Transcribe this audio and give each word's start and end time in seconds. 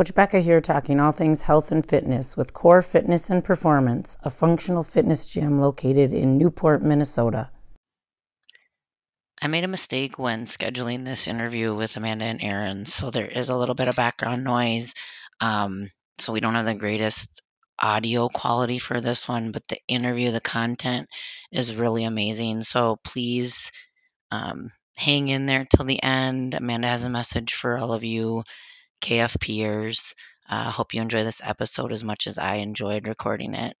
Coach 0.00 0.14
Becca 0.14 0.40
here 0.40 0.62
talking 0.62 0.98
all 0.98 1.12
things 1.12 1.42
health 1.42 1.70
and 1.70 1.86
fitness 1.86 2.34
with 2.34 2.54
Kor 2.54 2.80
Fitness 2.80 3.28
and 3.28 3.44
Performance, 3.44 4.16
a 4.22 4.30
functional 4.30 4.82
fitness 4.82 5.26
gym 5.26 5.60
located 5.60 6.10
in 6.10 6.38
Newport, 6.38 6.82
Minnesota. 6.82 7.50
I 9.42 9.48
made 9.48 9.64
a 9.64 9.68
mistake 9.68 10.18
when 10.18 10.46
scheduling 10.46 11.04
this 11.04 11.28
interview 11.28 11.74
with 11.74 11.98
Amanda 11.98 12.24
and 12.24 12.42
Erin, 12.42 12.86
so 12.86 13.10
there 13.10 13.26
is 13.26 13.50
a 13.50 13.56
little 13.58 13.74
bit 13.74 13.88
of 13.88 13.96
background 13.96 14.42
noise. 14.42 14.94
Um, 15.42 15.90
so 16.18 16.32
we 16.32 16.40
don't 16.40 16.54
have 16.54 16.64
the 16.64 16.74
greatest 16.74 17.42
audio 17.78 18.30
quality 18.30 18.78
for 18.78 19.02
this 19.02 19.28
one, 19.28 19.52
but 19.52 19.68
the 19.68 19.80
interview, 19.86 20.30
the 20.30 20.40
content 20.40 21.10
is 21.52 21.76
really 21.76 22.04
amazing. 22.04 22.62
So 22.62 22.96
please 23.04 23.70
um, 24.30 24.70
hang 24.96 25.28
in 25.28 25.44
there 25.44 25.66
till 25.76 25.84
the 25.84 26.02
end. 26.02 26.54
Amanda 26.54 26.88
has 26.88 27.04
a 27.04 27.10
message 27.10 27.52
for 27.52 27.76
all 27.76 27.92
of 27.92 28.02
you 28.02 28.44
KFPers. 29.00 30.14
I 30.48 30.62
uh, 30.62 30.70
hope 30.70 30.94
you 30.94 31.00
enjoy 31.00 31.24
this 31.24 31.40
episode 31.44 31.92
as 31.92 32.02
much 32.02 32.26
as 32.26 32.38
I 32.38 32.56
enjoyed 32.56 33.06
recording 33.06 33.54
it. 33.54 33.76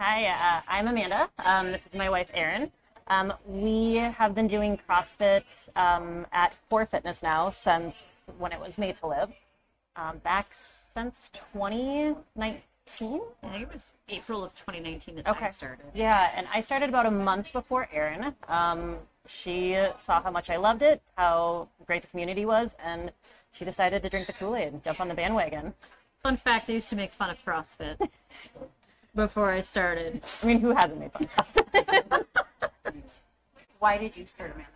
Hi, 0.00 0.26
uh, 0.26 0.62
I'm 0.68 0.88
Amanda. 0.88 1.28
Um, 1.44 1.72
this 1.72 1.86
is 1.86 1.94
my 1.94 2.08
wife, 2.08 2.30
Erin. 2.34 2.70
Um, 3.08 3.32
we 3.46 3.94
have 3.94 4.34
been 4.34 4.46
doing 4.46 4.78
CrossFit 4.88 5.68
um, 5.76 6.26
at 6.32 6.54
Kor 6.68 6.86
Fitness 6.86 7.22
now 7.22 7.50
since 7.50 8.16
when 8.38 8.52
it 8.52 8.60
was 8.60 8.78
made 8.78 8.94
to 8.96 9.06
live, 9.06 9.32
um, 9.96 10.18
back 10.18 10.48
since 10.50 11.30
2019. 11.52 13.20
I 13.42 13.48
think 13.48 13.62
it 13.62 13.72
was 13.72 13.94
April 14.08 14.44
of 14.44 14.54
2019 14.54 15.16
that 15.16 15.28
okay. 15.28 15.46
I 15.46 15.48
started. 15.48 15.86
Yeah, 15.94 16.30
and 16.34 16.46
I 16.52 16.60
started 16.60 16.88
about 16.90 17.06
a 17.06 17.10
month 17.10 17.52
before 17.52 17.88
Erin. 17.92 18.34
Um, 18.48 18.96
she 19.26 19.78
saw 19.98 20.22
how 20.22 20.30
much 20.30 20.50
I 20.50 20.56
loved 20.56 20.82
it, 20.82 21.02
how 21.16 21.68
great 21.86 22.02
the 22.02 22.08
community 22.08 22.44
was, 22.44 22.76
and 22.82 23.12
she 23.52 23.64
decided 23.64 24.02
to 24.02 24.08
drink 24.08 24.26
the 24.26 24.32
Kool 24.32 24.56
Aid 24.56 24.72
and 24.72 24.82
jump 24.82 25.00
on 25.00 25.08
the 25.08 25.14
bandwagon. 25.14 25.74
Fun 26.22 26.36
fact 26.36 26.68
I 26.68 26.74
used 26.74 26.90
to 26.90 26.96
make 26.96 27.12
fun 27.12 27.30
of 27.30 27.44
CrossFit 27.44 27.96
before 29.14 29.50
I 29.50 29.60
started. 29.60 30.22
I 30.42 30.46
mean, 30.46 30.60
who 30.60 30.74
hasn't 30.74 30.98
made 30.98 31.12
fun 31.12 31.24
of 31.24 31.30
CrossFit? 31.30 32.24
Why 33.78 33.98
did 33.98 34.16
you 34.16 34.26
start, 34.26 34.52
Amanda? 34.54 34.70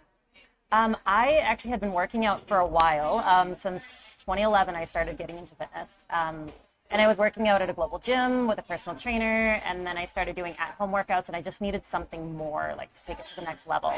Um, 0.70 0.96
I 1.04 1.36
actually 1.38 1.72
had 1.72 1.80
been 1.80 1.92
working 1.92 2.24
out 2.24 2.48
for 2.48 2.58
a 2.58 2.66
while. 2.66 3.18
Um, 3.18 3.54
since 3.54 4.16
2011, 4.20 4.74
I 4.74 4.84
started 4.84 5.18
getting 5.18 5.36
into 5.36 5.54
fitness. 5.54 5.90
Um, 6.08 6.50
and 6.90 7.00
I 7.00 7.08
was 7.08 7.18
working 7.18 7.48
out 7.48 7.60
at 7.62 7.68
a 7.70 7.72
global 7.72 7.98
gym 7.98 8.46
with 8.46 8.58
a 8.58 8.62
personal 8.62 8.98
trainer, 8.98 9.60
and 9.64 9.86
then 9.86 9.96
I 9.96 10.04
started 10.04 10.36
doing 10.36 10.54
at 10.58 10.72
home 10.72 10.90
workouts, 10.90 11.28
and 11.28 11.36
I 11.36 11.40
just 11.40 11.60
needed 11.60 11.84
something 11.86 12.34
more, 12.36 12.74
like 12.76 12.92
to 12.94 13.04
take 13.04 13.18
it 13.18 13.26
to 13.26 13.36
the 13.36 13.42
next 13.42 13.66
level. 13.66 13.94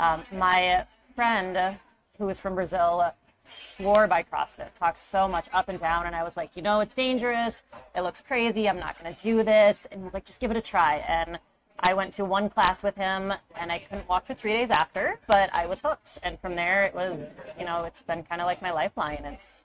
Um, 0.00 0.24
my 0.32 0.84
friend, 1.14 1.76
who 2.18 2.26
was 2.26 2.38
from 2.38 2.56
Brazil, 2.56 3.12
swore 3.44 4.06
by 4.06 4.22
CrossFit, 4.22 4.72
talked 4.74 4.98
so 4.98 5.26
much 5.26 5.46
up 5.52 5.68
and 5.68 5.78
down, 5.78 6.06
and 6.06 6.14
I 6.14 6.22
was 6.22 6.36
like, 6.36 6.56
you 6.56 6.62
know, 6.62 6.80
it's 6.80 6.94
dangerous, 6.94 7.62
it 7.94 8.02
looks 8.02 8.20
crazy, 8.20 8.68
I'm 8.68 8.78
not 8.78 9.00
going 9.00 9.14
to 9.14 9.22
do 9.22 9.42
this. 9.42 9.86
And 9.90 10.02
he's 10.02 10.14
like, 10.14 10.24
just 10.24 10.40
give 10.40 10.50
it 10.50 10.56
a 10.56 10.60
try. 10.62 10.96
And 11.08 11.38
I 11.80 11.94
went 11.94 12.12
to 12.14 12.24
one 12.24 12.48
class 12.48 12.82
with 12.82 12.94
him, 12.94 13.32
and 13.56 13.72
I 13.72 13.80
couldn't 13.80 14.08
walk 14.08 14.26
for 14.26 14.34
three 14.34 14.52
days 14.52 14.70
after, 14.70 15.18
but 15.26 15.52
I 15.52 15.66
was 15.66 15.80
hooked. 15.80 16.18
And 16.22 16.38
from 16.40 16.54
there, 16.54 16.84
it 16.84 16.94
was, 16.94 17.18
you 17.58 17.64
know, 17.64 17.84
it's 17.84 18.02
been 18.02 18.22
kind 18.22 18.40
of 18.40 18.46
like 18.46 18.62
my 18.62 18.70
lifeline. 18.70 19.24
It's, 19.24 19.64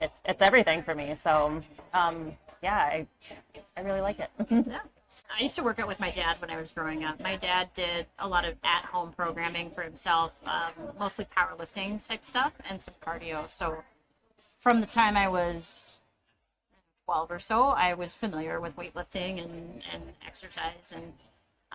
it's, 0.00 0.22
it's 0.24 0.42
everything 0.42 0.82
for 0.82 0.94
me. 0.94 1.14
So, 1.14 1.62
um, 1.92 2.32
yeah, 2.62 2.76
I, 2.76 3.06
I 3.76 3.80
really 3.80 4.00
like 4.00 4.20
it. 4.20 4.30
yeah. 4.50 4.78
I 5.38 5.42
used 5.42 5.56
to 5.56 5.64
work 5.64 5.78
out 5.80 5.88
with 5.88 5.98
my 5.98 6.10
dad 6.10 6.36
when 6.40 6.50
I 6.50 6.56
was 6.56 6.70
growing 6.70 7.04
up. 7.04 7.20
My 7.20 7.34
dad 7.34 7.70
did 7.74 8.06
a 8.18 8.28
lot 8.28 8.44
of 8.44 8.54
at 8.62 8.84
home 8.84 9.12
programming 9.12 9.70
for 9.70 9.82
himself, 9.82 10.32
um, 10.46 10.72
mostly 10.98 11.26
powerlifting 11.36 12.06
type 12.06 12.24
stuff 12.24 12.52
and 12.68 12.80
some 12.80 12.94
cardio. 13.04 13.50
So 13.50 13.82
from 14.58 14.80
the 14.80 14.86
time 14.86 15.16
I 15.16 15.28
was 15.28 15.98
12 17.06 17.30
or 17.32 17.38
so, 17.40 17.64
I 17.64 17.94
was 17.94 18.14
familiar 18.14 18.60
with 18.60 18.76
weightlifting 18.76 19.42
and, 19.42 19.82
and 19.92 20.02
exercise 20.24 20.94
and 20.94 21.12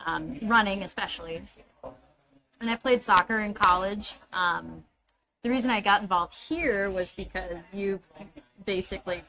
um, 0.06 0.40
running, 0.50 0.84
especially. 0.84 1.42
And 2.62 2.70
I 2.70 2.78
played 2.78 3.04
soccer 3.04 3.40
in 3.40 3.54
college. 3.54 4.14
Um, 4.32 4.86
the 5.44 5.50
reason 5.50 5.72
I 5.72 5.82
got 5.82 6.02
involved 6.02 6.36
here 6.48 6.90
was 6.90 7.12
because 7.12 7.74
you 7.74 8.00
basically 8.66 9.24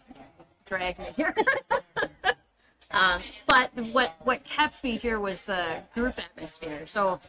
dragged 0.64 1.00
me 1.00 1.06
here. 1.16 1.34
Um, 2.90 3.22
but 3.46 3.70
what 3.92 4.16
what 4.24 4.44
kept 4.44 4.82
me 4.84 4.96
here 4.96 5.18
was 5.18 5.46
the 5.46 5.82
group 5.94 6.14
atmosphere. 6.18 6.86
So 6.86 7.20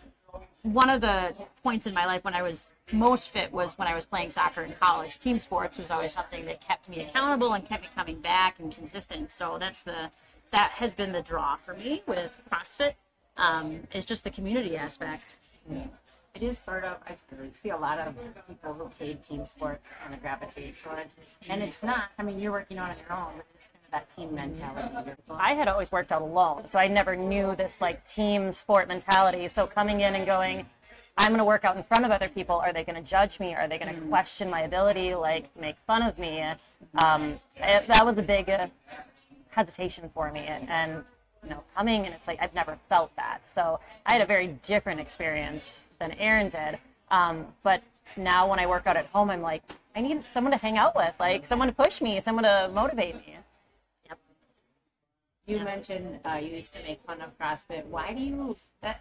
one 0.64 0.90
of 0.90 1.02
the 1.02 1.34
points 1.64 1.88
in 1.88 1.94
my 1.94 2.06
life 2.06 2.24
when 2.24 2.34
I 2.34 2.42
was 2.42 2.76
most 2.92 3.30
fit 3.30 3.52
was 3.52 3.78
when 3.78 3.88
I 3.88 3.96
was 3.96 4.06
playing 4.06 4.30
soccer 4.30 4.64
in 4.64 4.74
college. 4.80 5.18
Team 5.20 5.40
sports 5.40 5.78
was 5.78 5.90
always 5.90 6.12
something 6.12 6.46
that 6.46 6.62
kept 6.62 6.90
me 6.90 7.02
accountable 7.02 7.54
and 7.54 7.68
kept 7.68 7.84
me 7.84 7.90
coming 7.96 8.20
back 8.20 8.60
and 8.60 8.74
consistent. 8.74 9.32
So 9.32 9.58
that's 9.60 9.84
the 9.84 10.10
that 10.52 10.72
has 10.72 10.94
been 10.94 11.12
the 11.12 11.22
draw 11.22 11.56
for 11.56 11.74
me 11.74 12.04
with 12.06 12.42
CrossFit. 12.52 12.94
Um, 13.38 13.82
is 13.94 14.04
just 14.04 14.24
the 14.24 14.32
community 14.32 14.76
aspect. 14.76 15.36
It 16.34 16.44
is 16.44 16.58
sort 16.58 16.84
of 16.84 16.98
I 17.08 17.16
see 17.54 17.70
a 17.70 17.78
lot 17.78 18.00
of 18.00 18.16
people 18.48 18.74
who 18.74 18.90
play 18.90 19.14
team 19.16 19.46
sports 19.46 19.94
kind 20.02 20.14
of 20.14 20.22
gravitate 20.22 20.76
towards, 20.82 21.12
and 21.48 21.62
it's 21.62 21.84
not. 21.84 22.10
I 22.18 22.24
mean, 22.24 22.40
you're 22.40 22.52
working 22.52 22.80
on 22.80 22.92
it 22.92 22.98
your 23.08 23.18
own. 23.18 23.34
It's 23.56 23.70
that 23.92 24.10
team 24.10 24.34
mentality. 24.36 25.12
I 25.30 25.54
had 25.54 25.68
always 25.68 25.92
worked 25.92 26.12
out 26.12 26.22
alone, 26.22 26.68
so 26.68 26.80
I 26.80 26.88
never 26.88 27.16
knew 27.16 27.56
this 27.56 27.80
like 27.82 28.08
team 28.08 28.52
sport 28.52 28.88
mentality. 28.88 29.48
So 29.48 29.68
coming 29.68 30.02
in 30.02 30.16
and 30.16 30.26
going, 30.26 30.66
I'm 31.18 31.30
going 31.30 31.40
to 31.40 31.46
work 31.46 31.66
out 31.66 31.78
in 31.78 31.84
front 31.84 32.06
of 32.06 32.12
other 32.12 32.30
people. 32.30 32.58
Are 32.58 32.72
they 32.72 32.84
going 32.84 33.02
to 33.02 33.10
judge 33.10 33.40
me? 33.40 33.56
Are 33.56 33.68
they 33.68 33.78
going 33.78 33.94
to 33.94 34.00
mm-hmm. 34.00 34.10
question 34.10 34.50
my 34.50 34.62
ability? 34.62 35.16
Like 35.16 35.50
make 35.60 35.76
fun 35.88 36.02
of 36.04 36.18
me? 36.20 36.44
Um, 37.04 37.40
it, 37.56 37.88
that 37.88 38.06
was 38.06 38.18
a 38.18 38.22
big 38.22 38.50
uh, 38.50 38.68
hesitation 39.50 40.10
for 40.14 40.32
me, 40.32 40.42
and, 40.42 40.70
and 40.70 41.04
you 41.44 41.50
know, 41.50 41.64
coming 41.76 42.06
and 42.06 42.14
it's 42.14 42.28
like 42.28 42.40
I've 42.42 42.54
never 42.54 42.78
felt 42.90 43.16
that. 43.16 43.48
So 43.48 43.80
I 44.06 44.14
had 44.14 44.22
a 44.22 44.26
very 44.26 44.48
different 44.64 45.00
experience 45.00 45.84
than 46.00 46.12
Erin 46.14 46.50
did. 46.50 46.78
Um, 47.10 47.48
but 47.64 47.82
now 48.16 48.48
when 48.50 48.60
I 48.60 48.68
work 48.68 48.88
out 48.88 48.98
at 48.98 49.06
home, 49.08 49.30
I'm 49.30 49.42
like, 49.42 49.64
I 49.96 50.02
need 50.02 50.24
someone 50.32 50.52
to 50.52 50.58
hang 50.58 50.78
out 50.78 50.96
with, 50.96 51.14
like 51.20 51.46
someone 51.46 51.68
to 51.68 51.74
push 51.74 52.02
me, 52.02 52.20
someone 52.22 52.44
to 52.44 52.70
motivate 52.74 53.16
me. 53.16 53.38
You 55.48 55.60
mentioned 55.60 56.20
uh, 56.26 56.40
you 56.42 56.58
used 56.58 56.74
to 56.74 56.84
make 56.84 57.02
fun 57.04 57.22
of 57.22 57.38
CrossFit. 57.40 57.86
Why 57.86 58.14
do 58.14 58.22
you 58.22 58.56
that? 58.82 59.00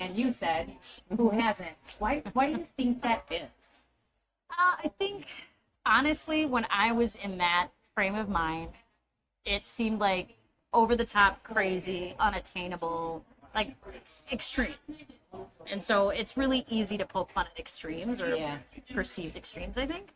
And 0.00 0.16
you 0.16 0.30
said, 0.30 0.72
who 1.16 1.30
hasn't? 1.30 1.70
Why? 2.00 2.22
Why 2.32 2.52
do 2.52 2.58
you 2.58 2.64
think 2.64 3.02
that 3.02 3.24
is? 3.30 3.82
Uh, 4.50 4.74
I 4.84 4.90
think 4.98 5.26
honestly, 5.86 6.44
when 6.44 6.66
I 6.70 6.90
was 6.90 7.14
in 7.14 7.38
that 7.38 7.68
frame 7.94 8.16
of 8.16 8.28
mind, 8.28 8.70
it 9.44 9.64
seemed 9.64 10.00
like 10.00 10.34
over 10.72 10.96
the 10.96 11.04
top, 11.04 11.44
crazy, 11.44 12.16
unattainable, 12.18 13.24
like 13.54 13.76
extreme. 14.32 14.74
And 15.70 15.80
so 15.80 16.10
it's 16.10 16.36
really 16.36 16.64
easy 16.68 16.98
to 16.98 17.06
poke 17.06 17.30
fun 17.30 17.46
at 17.52 17.56
extremes 17.56 18.20
or 18.20 18.34
yeah. 18.34 18.58
perceived 18.92 19.36
extremes. 19.36 19.78
I 19.78 19.86
think. 19.86 20.08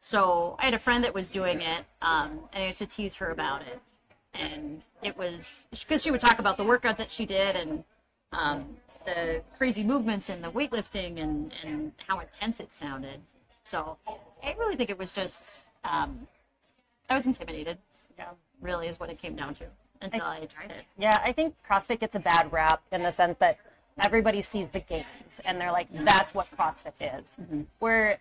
So 0.00 0.56
I 0.58 0.64
had 0.64 0.74
a 0.74 0.78
friend 0.78 1.04
that 1.04 1.12
was 1.12 1.28
doing 1.28 1.60
it, 1.60 1.84
um, 2.00 2.40
and 2.54 2.62
I 2.62 2.66
used 2.68 2.78
to 2.78 2.86
tease 2.86 3.16
her 3.16 3.30
about 3.30 3.60
it 3.62 3.82
and 4.38 4.82
it 5.02 5.16
was 5.16 5.66
because 5.70 6.02
she 6.02 6.10
would 6.10 6.20
talk 6.20 6.38
about 6.38 6.56
the 6.56 6.64
workouts 6.64 6.96
that 6.96 7.10
she 7.10 7.26
did 7.26 7.56
and 7.56 7.84
um, 8.32 8.76
the 9.04 9.42
crazy 9.56 9.82
movements 9.82 10.28
and 10.28 10.42
the 10.42 10.50
weightlifting 10.50 11.20
and, 11.20 11.52
and 11.64 11.92
how 12.06 12.20
intense 12.20 12.60
it 12.60 12.70
sounded. 12.70 13.20
So 13.64 13.96
I 14.42 14.54
really 14.58 14.76
think 14.76 14.90
it 14.90 14.98
was 14.98 15.12
just 15.12 15.60
um, 15.84 16.26
I 17.10 17.14
was 17.14 17.26
intimidated. 17.26 17.78
Yeah, 18.18 18.30
really 18.60 18.88
is 18.88 19.00
what 19.00 19.10
it 19.10 19.20
came 19.20 19.34
down 19.34 19.54
to 19.54 19.64
until 20.02 20.22
I, 20.22 20.40
I 20.42 20.46
tried 20.46 20.70
it. 20.70 20.84
Yeah, 20.98 21.16
I 21.24 21.32
think 21.32 21.54
CrossFit 21.68 22.00
gets 22.00 22.14
a 22.14 22.20
bad 22.20 22.52
rap 22.52 22.82
in 22.92 23.02
the 23.02 23.10
sense 23.10 23.36
that 23.38 23.58
everybody 24.04 24.42
sees 24.42 24.68
the 24.68 24.80
games 24.80 25.40
and 25.44 25.60
they're 25.60 25.72
like, 25.72 25.88
that's 26.04 26.34
what 26.34 26.46
CrossFit 26.56 27.20
is. 27.20 27.38
Mm-hmm. 27.40 27.62
Where 27.78 28.18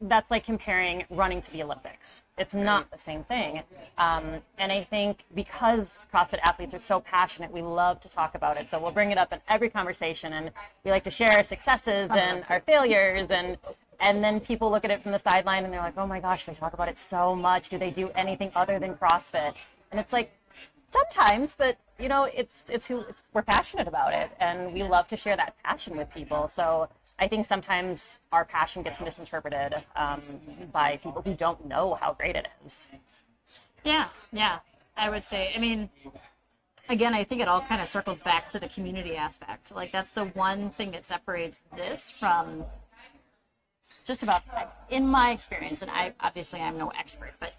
that's 0.00 0.30
like 0.30 0.44
comparing 0.44 1.04
running 1.08 1.40
to 1.40 1.50
the 1.50 1.62
Olympics. 1.62 2.24
It's 2.36 2.54
not 2.54 2.90
the 2.90 2.98
same 2.98 3.22
thing. 3.22 3.62
Um, 3.96 4.42
and 4.58 4.70
I 4.70 4.84
think 4.84 5.24
because 5.34 6.06
CrossFit 6.12 6.38
athletes 6.44 6.74
are 6.74 6.78
so 6.78 7.00
passionate, 7.00 7.50
we 7.50 7.62
love 7.62 8.00
to 8.02 8.08
talk 8.08 8.34
about 8.34 8.58
it. 8.58 8.70
So 8.70 8.78
we'll 8.78 8.90
bring 8.90 9.10
it 9.10 9.18
up 9.18 9.32
in 9.32 9.40
every 9.50 9.70
conversation, 9.70 10.34
and 10.34 10.50
we 10.84 10.90
like 10.90 11.04
to 11.04 11.10
share 11.10 11.30
our 11.32 11.42
successes 11.42 12.10
and 12.10 12.44
our 12.48 12.60
failures, 12.60 13.28
and 13.30 13.56
and 14.00 14.22
then 14.22 14.40
people 14.40 14.70
look 14.70 14.84
at 14.84 14.90
it 14.90 15.02
from 15.02 15.12
the 15.12 15.18
sideline 15.18 15.64
and 15.64 15.72
they're 15.72 15.80
like, 15.80 15.96
oh 15.96 16.06
my 16.06 16.20
gosh, 16.20 16.44
they 16.44 16.52
talk 16.52 16.74
about 16.74 16.88
it 16.88 16.98
so 16.98 17.34
much. 17.34 17.70
Do 17.70 17.78
they 17.78 17.90
do 17.90 18.10
anything 18.10 18.52
other 18.54 18.78
than 18.78 18.94
CrossFit? 18.94 19.54
And 19.90 19.98
it's 19.98 20.12
like 20.12 20.30
sometimes, 20.90 21.54
but 21.54 21.78
you 21.98 22.08
know, 22.08 22.28
it's 22.34 22.64
it's 22.68 22.86
who 22.86 23.00
it's, 23.08 23.22
we're 23.32 23.42
passionate 23.42 23.88
about 23.88 24.12
it, 24.12 24.30
and 24.40 24.74
we 24.74 24.82
love 24.82 25.08
to 25.08 25.16
share 25.16 25.36
that 25.36 25.54
passion 25.64 25.96
with 25.96 26.12
people. 26.12 26.48
So 26.48 26.90
I 27.18 27.28
think 27.28 27.46
sometimes 27.46 28.20
our 28.32 28.44
passion 28.44 28.82
gets 28.82 29.00
misinterpreted 29.00 29.74
um, 29.96 30.20
by 30.72 30.98
people 30.98 31.22
who 31.22 31.34
don't 31.34 31.66
know 31.66 31.94
how 31.94 32.12
great 32.12 32.36
it 32.36 32.48
is. 32.64 32.88
Yeah, 33.84 34.08
yeah. 34.32 34.58
I 34.96 35.08
would 35.08 35.24
say, 35.24 35.52
I 35.54 35.58
mean, 35.58 35.88
again, 36.88 37.14
I 37.14 37.24
think 37.24 37.40
it 37.40 37.48
all 37.48 37.60
kind 37.60 37.80
of 37.80 37.88
circles 37.88 38.20
back 38.20 38.48
to 38.48 38.58
the 38.58 38.68
community 38.68 39.16
aspect. 39.16 39.74
Like, 39.74 39.92
that's 39.92 40.10
the 40.10 40.26
one 40.26 40.70
thing 40.70 40.90
that 40.90 41.04
separates 41.04 41.64
this 41.76 42.10
from 42.10 42.64
just 44.04 44.22
about 44.22 44.42
in 44.90 45.06
my 45.06 45.32
experience, 45.32 45.82
and 45.82 45.90
I 45.90 46.14
obviously 46.20 46.60
I'm 46.60 46.78
no 46.78 46.88
expert, 46.90 47.32
but 47.40 47.54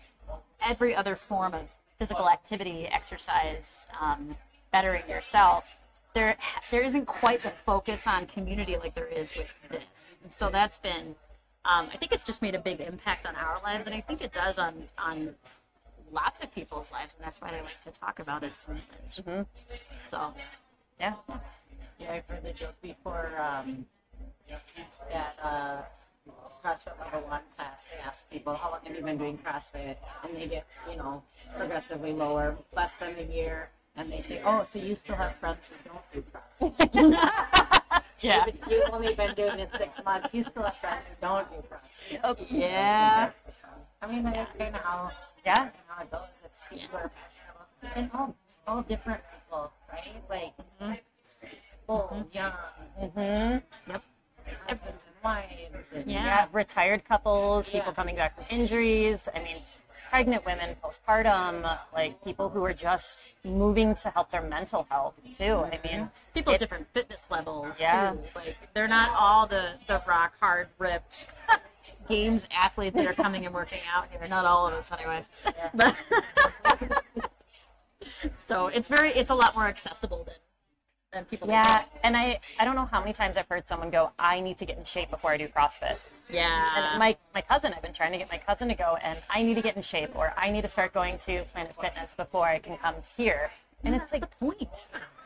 every 0.65 0.95
other 0.95 1.15
form 1.15 1.53
of 1.53 1.67
physical 1.99 2.29
activity, 2.29 2.87
exercise, 2.87 3.87
um, 3.99 4.37
bettering 4.71 5.09
yourself, 5.09 5.76
there 6.17 6.35
there 6.71 6.81
isn't 6.81 7.05
quite 7.05 7.41
the 7.41 7.51
focus 7.51 8.07
on 8.07 8.25
community 8.25 8.75
like 8.75 8.95
there 8.95 9.05
is 9.21 9.35
with 9.35 9.47
this. 9.69 10.17
And 10.23 10.33
so 10.33 10.49
that's 10.49 10.79
been, 10.79 11.15
um, 11.63 11.89
I 11.93 11.97
think 11.97 12.11
it's 12.11 12.23
just 12.23 12.41
made 12.41 12.55
a 12.55 12.59
big 12.59 12.79
impact 12.81 13.25
on 13.27 13.35
our 13.35 13.61
lives, 13.63 13.85
and 13.85 13.93
I 13.93 14.01
think 14.01 14.21
it 14.23 14.33
does 14.33 14.57
on 14.57 14.73
on 14.97 15.35
lots 16.11 16.43
of 16.43 16.53
people's 16.53 16.91
lives, 16.91 17.15
and 17.15 17.23
that's 17.23 17.39
why 17.39 17.51
they 17.51 17.61
like 17.61 17.79
to 17.81 17.91
talk 17.91 18.19
about 18.19 18.43
it 18.43 18.55
so 18.55 18.73
much. 18.73 19.21
So 20.07 20.33
Yeah. 20.99 21.13
Yeah, 21.99 22.13
I've 22.13 22.27
heard 22.27 22.43
the 22.43 22.53
joke 22.53 22.75
before 22.81 23.31
um, 23.39 23.85
that 25.11 25.35
uh, 25.43 25.81
CrossFit 26.63 26.99
level 26.99 27.21
one 27.27 27.41
class, 27.55 27.85
they 27.91 27.99
ask 28.07 28.29
people, 28.29 28.53
how 28.55 28.69
long 28.71 28.79
have 28.83 28.95
you 28.95 29.03
been 29.03 29.17
doing 29.17 29.37
CrossFit? 29.43 29.97
And 30.23 30.35
they 30.35 30.47
get, 30.47 30.65
you 30.89 30.97
know, 30.97 31.23
progressively 31.57 32.13
lower, 32.13 32.55
less 32.75 32.97
than 32.97 33.15
a 33.17 33.33
year. 33.33 33.69
And 33.97 34.11
they 34.11 34.21
say, 34.21 34.41
oh, 34.45 34.63
so 34.63 34.79
you 34.79 34.93
still 34.95 35.15
have 35.15 35.35
friends 35.37 35.69
who 35.69 35.89
don't 35.89 36.05
do 36.13 36.23
CrossFit. 36.31 37.17
yeah, 38.21 38.45
You've- 38.45 38.59
You've 38.69 38.89
only 38.93 39.13
been 39.15 39.33
doing 39.35 39.59
it 39.59 39.69
six 39.77 39.99
months. 40.05 40.33
You 40.33 40.43
still 40.43 40.63
have 40.63 40.77
friends 40.77 41.05
who 41.07 41.15
don't 41.19 41.49
do 41.49 41.57
CrossFit. 41.67 42.23
Okay. 42.23 42.45
Yeah, 42.49 43.31
I 44.01 44.07
mean, 44.07 44.23
that 44.23 44.37
is 44.37 44.47
kind 44.57 44.75
of 44.75 44.81
how, 44.81 45.11
Yeah. 45.45 45.69
how 45.87 46.03
it 46.03 46.11
goes. 46.11 46.21
It's 46.45 46.63
people 46.71 46.99
are 46.99 47.11
passionate. 47.11 47.97
And 47.97 48.11
all, 48.13 48.35
all 48.67 48.81
different 48.83 49.21
people, 49.33 49.71
right? 49.91 50.53
Like, 50.79 51.03
old, 51.89 52.25
young, 52.33 52.53
Mm-hmm. 53.01 53.91
yep, 53.91 54.03
husbands 54.67 55.03
and 55.05 55.23
wives. 55.23 55.87
And 55.93 56.09
yeah. 56.09 56.23
Yeah. 56.25 56.45
Retired 56.53 57.03
couples, 57.05 57.67
people 57.67 57.87
Yeah. 57.89 57.93
coming 57.93 58.15
back 58.15 58.35
from 58.35 58.45
injuries. 58.49 59.27
I 59.35 59.39
mean, 59.43 59.57
pregnant 60.09 60.45
women, 60.45 60.75
postpartum, 60.83 61.77
like 61.93 62.23
people 62.23 62.49
who 62.49 62.63
are 62.63 62.73
just 62.73 63.29
moving 63.43 63.95
to 63.95 64.09
help 64.09 64.31
their 64.31 64.41
mental 64.41 64.87
health 64.89 65.15
too. 65.37 65.43
I 65.43 65.77
mm-hmm. 65.77 65.97
mean, 65.97 66.09
people 66.33 66.53
at 66.53 66.59
different 66.59 66.87
fitness 66.93 67.29
levels 67.29 67.79
Yeah. 67.79 68.11
too. 68.11 68.19
Like 68.35 68.57
they're 68.73 68.87
not 68.87 69.11
all 69.17 69.47
the 69.47 69.73
the 69.87 70.01
rock 70.07 70.33
hard 70.39 70.69
ripped 70.77 71.27
games 72.09 72.47
athletes 72.51 72.95
that 72.95 73.05
are 73.05 73.13
coming 73.13 73.45
and 73.45 73.53
working 73.53 73.81
out 73.93 74.07
here. 74.11 74.27
Not 74.27 74.45
all 74.45 74.67
of 74.67 74.73
us, 74.73 74.91
anyways. 74.91 75.31
But 75.73 76.01
so 78.37 78.67
it's 78.67 78.87
very 78.87 79.09
it's 79.11 79.29
a 79.29 79.35
lot 79.35 79.55
more 79.55 79.67
accessible 79.67 80.23
than 80.23 80.35
than 81.11 81.25
people. 81.25 81.47
yeah. 81.47 81.85
And 82.03 82.15
I, 82.15 82.39
I 82.59 82.65
don't 82.65 82.75
know 82.75 82.85
how 82.85 82.99
many 82.99 83.13
times 83.13 83.37
I've 83.37 83.47
heard 83.47 83.67
someone 83.67 83.89
go, 83.89 84.11
I 84.19 84.39
need 84.39 84.57
to 84.59 84.65
get 84.65 84.77
in 84.77 84.83
shape 84.83 85.09
before 85.09 85.31
I 85.31 85.37
do 85.37 85.47
CrossFit. 85.47 85.97
yeah. 86.29 86.91
And 86.91 86.99
my, 86.99 87.17
my 87.33 87.41
cousin, 87.41 87.73
I've 87.73 87.81
been 87.81 87.93
trying 87.93 88.11
to 88.11 88.17
get 88.17 88.29
my 88.31 88.37
cousin 88.37 88.67
to 88.69 88.75
go, 88.75 88.97
and 89.01 89.19
I 89.29 89.43
need 89.43 89.55
to 89.55 89.61
get 89.61 89.75
in 89.75 89.81
shape, 89.81 90.15
or 90.15 90.33
I 90.37 90.51
need 90.51 90.61
to 90.61 90.67
start 90.67 90.93
going 90.93 91.17
to 91.19 91.43
Planet 91.53 91.73
Fitness 91.79 92.13
before 92.13 92.45
I 92.47 92.59
can 92.59 92.77
come 92.77 92.95
here. 93.15 93.51
And 93.83 93.95
it's 93.95 94.11
like, 94.11 94.29
point. 94.39 94.87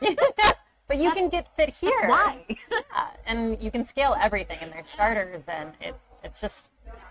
but 0.88 0.98
you 0.98 1.10
can 1.12 1.28
get 1.28 1.54
fit 1.56 1.70
here. 1.70 2.08
Why? 2.08 2.44
Yeah, 2.94 3.08
and 3.26 3.60
you 3.62 3.70
can 3.70 3.84
scale 3.84 4.14
everything 4.22 4.58
in 4.60 4.70
their 4.70 4.84
starters, 4.84 5.42
and 5.48 5.72
it, 5.80 5.94
it's 6.22 6.40
just 6.40 6.68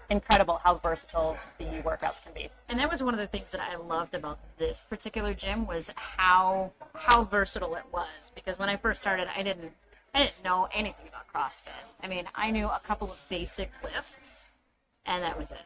incredible 0.10 0.60
how 0.64 0.76
versatile 0.76 1.38
the 1.58 1.64
workouts 1.64 2.24
can 2.24 2.34
be. 2.34 2.50
and 2.68 2.78
that 2.80 2.92
was 2.92 3.02
one 3.02 3.14
of 3.14 3.20
the 3.20 3.28
things 3.28 3.52
that 3.52 3.62
I 3.62 3.78
loved 3.78 4.14
about 4.14 4.40
this 4.58 4.84
particular 4.90 5.34
gym 5.34 5.66
was 5.66 5.92
how 5.96 6.72
how 6.94 7.24
versatile 7.24 7.76
it 7.76 7.86
was. 7.94 8.32
Because 8.36 8.60
when 8.60 8.70
I 8.70 8.76
first 8.76 9.02
started, 9.02 9.28
I 9.36 9.42
didn't 9.42 9.72
I 10.14 10.24
didn't 10.24 10.44
know 10.44 10.68
anything 10.74 11.08
about 11.08 11.28
CrossFit. 11.34 11.72
I 12.04 12.08
mean, 12.08 12.26
I 12.36 12.52
knew 12.52 12.68
a 12.68 12.82
couple 12.84 13.10
of 13.10 13.26
basic 13.30 13.72
lifts, 13.84 14.46
and 15.06 15.24
that 15.24 15.40
was 15.40 15.52
it. 15.52 15.66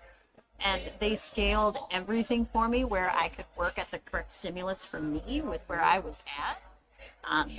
And 0.59 0.81
they 1.00 1.15
scaled 1.15 1.79
everything 1.91 2.47
for 2.53 2.69
me 2.69 2.85
where 2.85 3.09
I 3.09 3.29
could 3.29 3.45
work 3.57 3.77
at 3.79 3.91
the 3.91 4.00
correct 4.00 4.31
stimulus 4.31 4.85
for 4.85 5.00
me 5.01 5.41
with 5.41 5.62
where 5.67 5.81
I 5.81 6.00
was 6.00 6.21
at. 6.39 6.62
Um, 7.27 7.50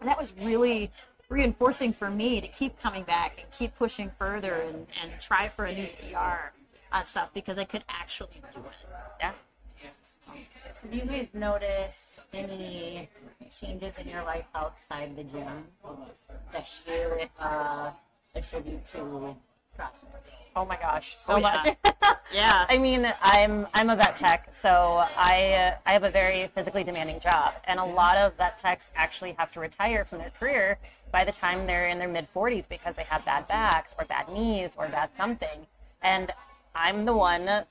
and 0.00 0.08
that 0.08 0.18
was 0.18 0.34
really 0.38 0.90
reinforcing 1.32 1.92
for 1.92 2.10
me 2.10 2.40
to 2.40 2.48
keep 2.48 2.78
coming 2.78 3.02
back 3.04 3.38
and 3.40 3.50
keep 3.50 3.74
pushing 3.74 4.10
further 4.10 4.54
and, 4.68 4.86
and 5.02 5.12
try 5.18 5.48
for 5.48 5.64
a 5.64 5.74
new 5.74 5.88
PR 6.00 6.52
on 6.92 7.04
stuff 7.04 7.32
because 7.32 7.58
I 7.58 7.64
could 7.64 7.84
actually 7.88 8.42
do 8.54 8.60
it. 8.60 8.76
Yeah. 9.18 9.32
Have 10.82 10.92
you 10.92 11.02
guys 11.02 11.28
noticed 11.32 12.20
any 12.32 13.08
changes 13.50 13.98
in 13.98 14.08
your 14.08 14.24
life 14.24 14.46
outside 14.54 15.16
the 15.16 15.24
gym 15.24 15.64
that 16.52 16.82
you 16.86 17.28
uh, 17.38 17.90
attribute 18.34 18.84
to 18.86 19.36
CrossFit? 19.78 20.06
Oh 20.54 20.64
my 20.66 20.76
gosh, 20.76 21.16
so 21.16 21.34
Oh, 21.34 21.36
yeah. 21.38 21.62
much. 21.64 21.76
Yeah. 22.32 22.64
I 22.68 22.78
mean, 22.78 23.12
I'm 23.20 23.66
I'm 23.74 23.90
a 23.90 23.96
vet 23.96 24.16
tech, 24.16 24.48
so 24.52 25.04
I 25.16 25.52
uh, 25.52 25.76
I 25.84 25.92
have 25.92 26.02
a 26.04 26.10
very 26.10 26.48
physically 26.54 26.82
demanding 26.82 27.20
job, 27.20 27.52
and 27.64 27.78
a 27.78 27.84
lot 27.84 28.16
of 28.16 28.34
vet 28.36 28.56
techs 28.56 28.90
actually 28.96 29.32
have 29.32 29.52
to 29.52 29.60
retire 29.60 30.06
from 30.06 30.18
their 30.18 30.30
career 30.40 30.78
by 31.10 31.24
the 31.24 31.32
time 31.32 31.66
they're 31.66 31.88
in 31.88 31.98
their 31.98 32.08
mid 32.08 32.26
40s 32.32 32.66
because 32.66 32.96
they 32.96 33.02
have 33.04 33.22
bad 33.26 33.46
backs 33.48 33.94
or 33.98 34.06
bad 34.06 34.30
knees 34.30 34.76
or 34.78 34.88
bad 34.88 35.10
something. 35.14 35.66
And 36.00 36.32
I'm 36.74 37.04
the 37.04 37.12
one, 37.14 37.44
like 37.44 37.66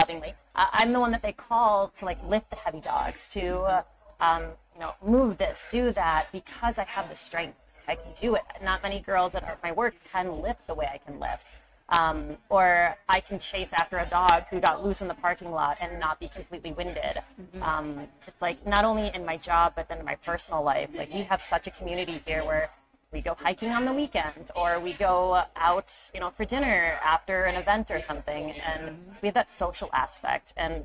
lovingly, 0.00 0.34
uh, 0.56 0.66
I'm 0.72 0.92
the 0.92 0.98
one 0.98 1.12
that 1.12 1.22
they 1.22 1.32
call 1.32 1.88
to 1.98 2.04
like 2.04 2.18
lift 2.28 2.50
the 2.50 2.56
heavy 2.56 2.80
dogs, 2.80 3.28
to 3.28 3.58
uh, 3.58 3.82
um, 4.20 4.42
you 4.74 4.80
know 4.80 4.94
move 5.04 5.38
this, 5.38 5.64
do 5.70 5.92
that, 5.92 6.26
because 6.32 6.76
I 6.78 6.84
have 6.84 7.08
the 7.08 7.14
strength. 7.14 7.56
I 7.88 7.94
can 7.94 8.12
do 8.20 8.34
it. 8.34 8.42
Not 8.62 8.82
many 8.82 9.00
girls 9.00 9.34
at 9.34 9.58
my 9.62 9.72
work 9.72 9.94
can 10.12 10.40
lift 10.40 10.66
the 10.66 10.74
way 10.74 10.88
I 10.92 10.98
can 10.98 11.18
lift. 11.18 11.54
Um, 11.90 12.38
or 12.48 12.96
I 13.08 13.20
can 13.20 13.38
chase 13.38 13.70
after 13.74 13.98
a 13.98 14.06
dog 14.08 14.44
who 14.50 14.58
got 14.58 14.82
loose 14.82 15.02
in 15.02 15.08
the 15.08 15.14
parking 15.14 15.50
lot 15.50 15.76
and 15.80 16.00
not 16.00 16.18
be 16.18 16.28
completely 16.28 16.72
winded. 16.72 17.20
Um, 17.60 18.08
it's 18.26 18.40
like 18.40 18.66
not 18.66 18.84
only 18.84 19.10
in 19.14 19.24
my 19.24 19.36
job, 19.36 19.74
but 19.76 19.88
then 19.88 19.98
in 19.98 20.04
my 20.04 20.14
personal 20.16 20.62
life. 20.62 20.88
Like 20.94 21.12
we 21.12 21.22
have 21.24 21.42
such 21.42 21.66
a 21.66 21.70
community 21.70 22.22
here 22.26 22.42
where 22.42 22.70
we 23.12 23.20
go 23.20 23.36
hiking 23.38 23.70
on 23.70 23.84
the 23.84 23.92
weekend 23.92 24.50
or 24.56 24.80
we 24.80 24.94
go 24.94 25.44
out, 25.56 25.92
you 26.14 26.20
know, 26.20 26.30
for 26.30 26.44
dinner 26.44 26.98
after 27.04 27.44
an 27.44 27.54
event 27.54 27.90
or 27.90 28.00
something. 28.00 28.52
And 28.52 28.96
we 29.20 29.28
have 29.28 29.34
that 29.34 29.50
social 29.50 29.90
aspect. 29.92 30.54
And 30.56 30.84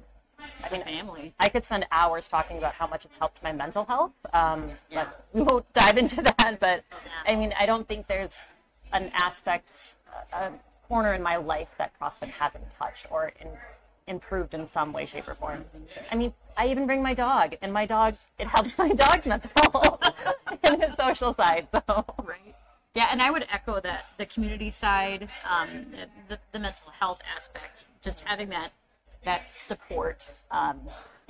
I 0.63 0.71
mean, 0.71 0.83
family. 0.83 1.33
I 1.39 1.49
could 1.49 1.63
spend 1.63 1.85
hours 1.91 2.27
talking 2.27 2.57
about 2.57 2.73
how 2.73 2.87
much 2.87 3.05
it's 3.05 3.17
helped 3.17 3.41
my 3.43 3.51
mental 3.51 3.85
health, 3.85 4.11
um, 4.33 4.71
but 4.93 5.25
we 5.33 5.41
won't 5.41 5.71
dive 5.73 5.97
into 5.97 6.21
that. 6.21 6.57
But 6.59 6.83
I 7.27 7.35
mean, 7.35 7.53
I 7.57 7.65
don't 7.65 7.87
think 7.87 8.07
there's 8.07 8.31
an 8.93 9.11
aspect, 9.13 9.95
a 10.33 10.51
corner 10.87 11.13
in 11.13 11.21
my 11.21 11.37
life 11.37 11.69
that 11.77 11.91
CrossFit 11.99 12.29
hasn't 12.29 12.63
touched 12.77 13.07
or 13.11 13.31
in, 13.39 13.47
improved 14.07 14.53
in 14.53 14.67
some 14.67 14.91
way, 14.91 15.05
shape, 15.05 15.27
or 15.27 15.35
form. 15.35 15.65
I 16.11 16.15
mean, 16.15 16.33
I 16.57 16.67
even 16.67 16.85
bring 16.85 17.01
my 17.01 17.13
dog, 17.13 17.55
and 17.61 17.71
my 17.71 17.85
dog, 17.85 18.15
it 18.37 18.47
helps 18.47 18.77
my 18.77 18.89
dog's 18.89 19.25
mental 19.25 19.51
health 19.55 20.01
and 20.63 20.83
his 20.83 20.91
social 20.97 21.33
side. 21.35 21.67
So 21.87 22.05
Right. 22.23 22.55
Yeah, 22.95 23.07
and 23.11 23.21
I 23.21 23.29
would 23.29 23.45
echo 23.51 23.79
that 23.81 24.05
the 24.17 24.25
community 24.25 24.71
side, 24.71 25.29
um, 25.47 25.85
the, 26.27 26.39
the 26.51 26.59
mental 26.59 26.91
health 26.99 27.21
aspect, 27.35 27.85
just 28.03 28.21
having 28.21 28.49
that 28.49 28.71
that 29.25 29.43
support 29.55 30.27
um, 30.51 30.81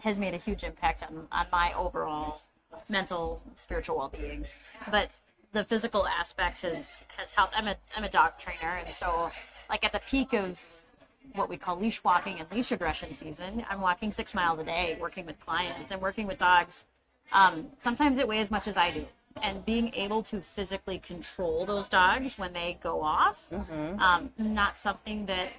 has 0.03 0.17
made 0.17 0.33
a 0.33 0.37
huge 0.37 0.63
impact 0.63 1.03
on, 1.03 1.27
on 1.31 1.47
my 1.51 1.73
overall 1.73 2.41
mental 2.87 3.41
spiritual 3.55 3.97
well-being. 3.97 4.45
But 4.91 5.11
the 5.51 5.63
physical 5.63 6.07
aspect 6.07 6.61
has 6.61 7.03
has 7.17 7.33
helped. 7.33 7.53
I'm 7.57 7.67
a 7.67 7.75
I'm 7.95 8.03
a 8.03 8.09
dog 8.09 8.37
trainer, 8.37 8.77
and 8.85 8.93
so 8.93 9.31
like 9.69 9.83
at 9.83 9.91
the 9.91 10.01
peak 10.07 10.33
of 10.33 10.61
what 11.33 11.49
we 11.49 11.57
call 11.57 11.77
leash 11.77 12.03
walking 12.03 12.39
and 12.39 12.51
leash 12.51 12.71
aggression 12.71 13.13
season, 13.13 13.65
I'm 13.69 13.81
walking 13.81 14.11
six 14.11 14.33
miles 14.33 14.59
a 14.59 14.63
day, 14.63 14.97
working 14.99 15.25
with 15.25 15.39
clients 15.39 15.91
and 15.91 16.01
working 16.01 16.27
with 16.27 16.37
dogs. 16.37 16.85
Um, 17.33 17.67
sometimes 17.77 18.17
it 18.17 18.27
weighs 18.27 18.43
as 18.43 18.51
much 18.51 18.67
as 18.67 18.77
I 18.77 18.91
do. 18.91 19.05
And 19.43 19.63
being 19.63 19.93
able 19.93 20.23
to 20.23 20.41
physically 20.41 20.97
control 20.97 21.65
those 21.65 21.87
dogs 21.87 22.37
when 22.37 22.51
they 22.53 22.79
go 22.81 23.01
off, 23.03 23.45
um, 23.99 24.31
not 24.37 24.75
something 24.75 25.27
that 25.27 25.49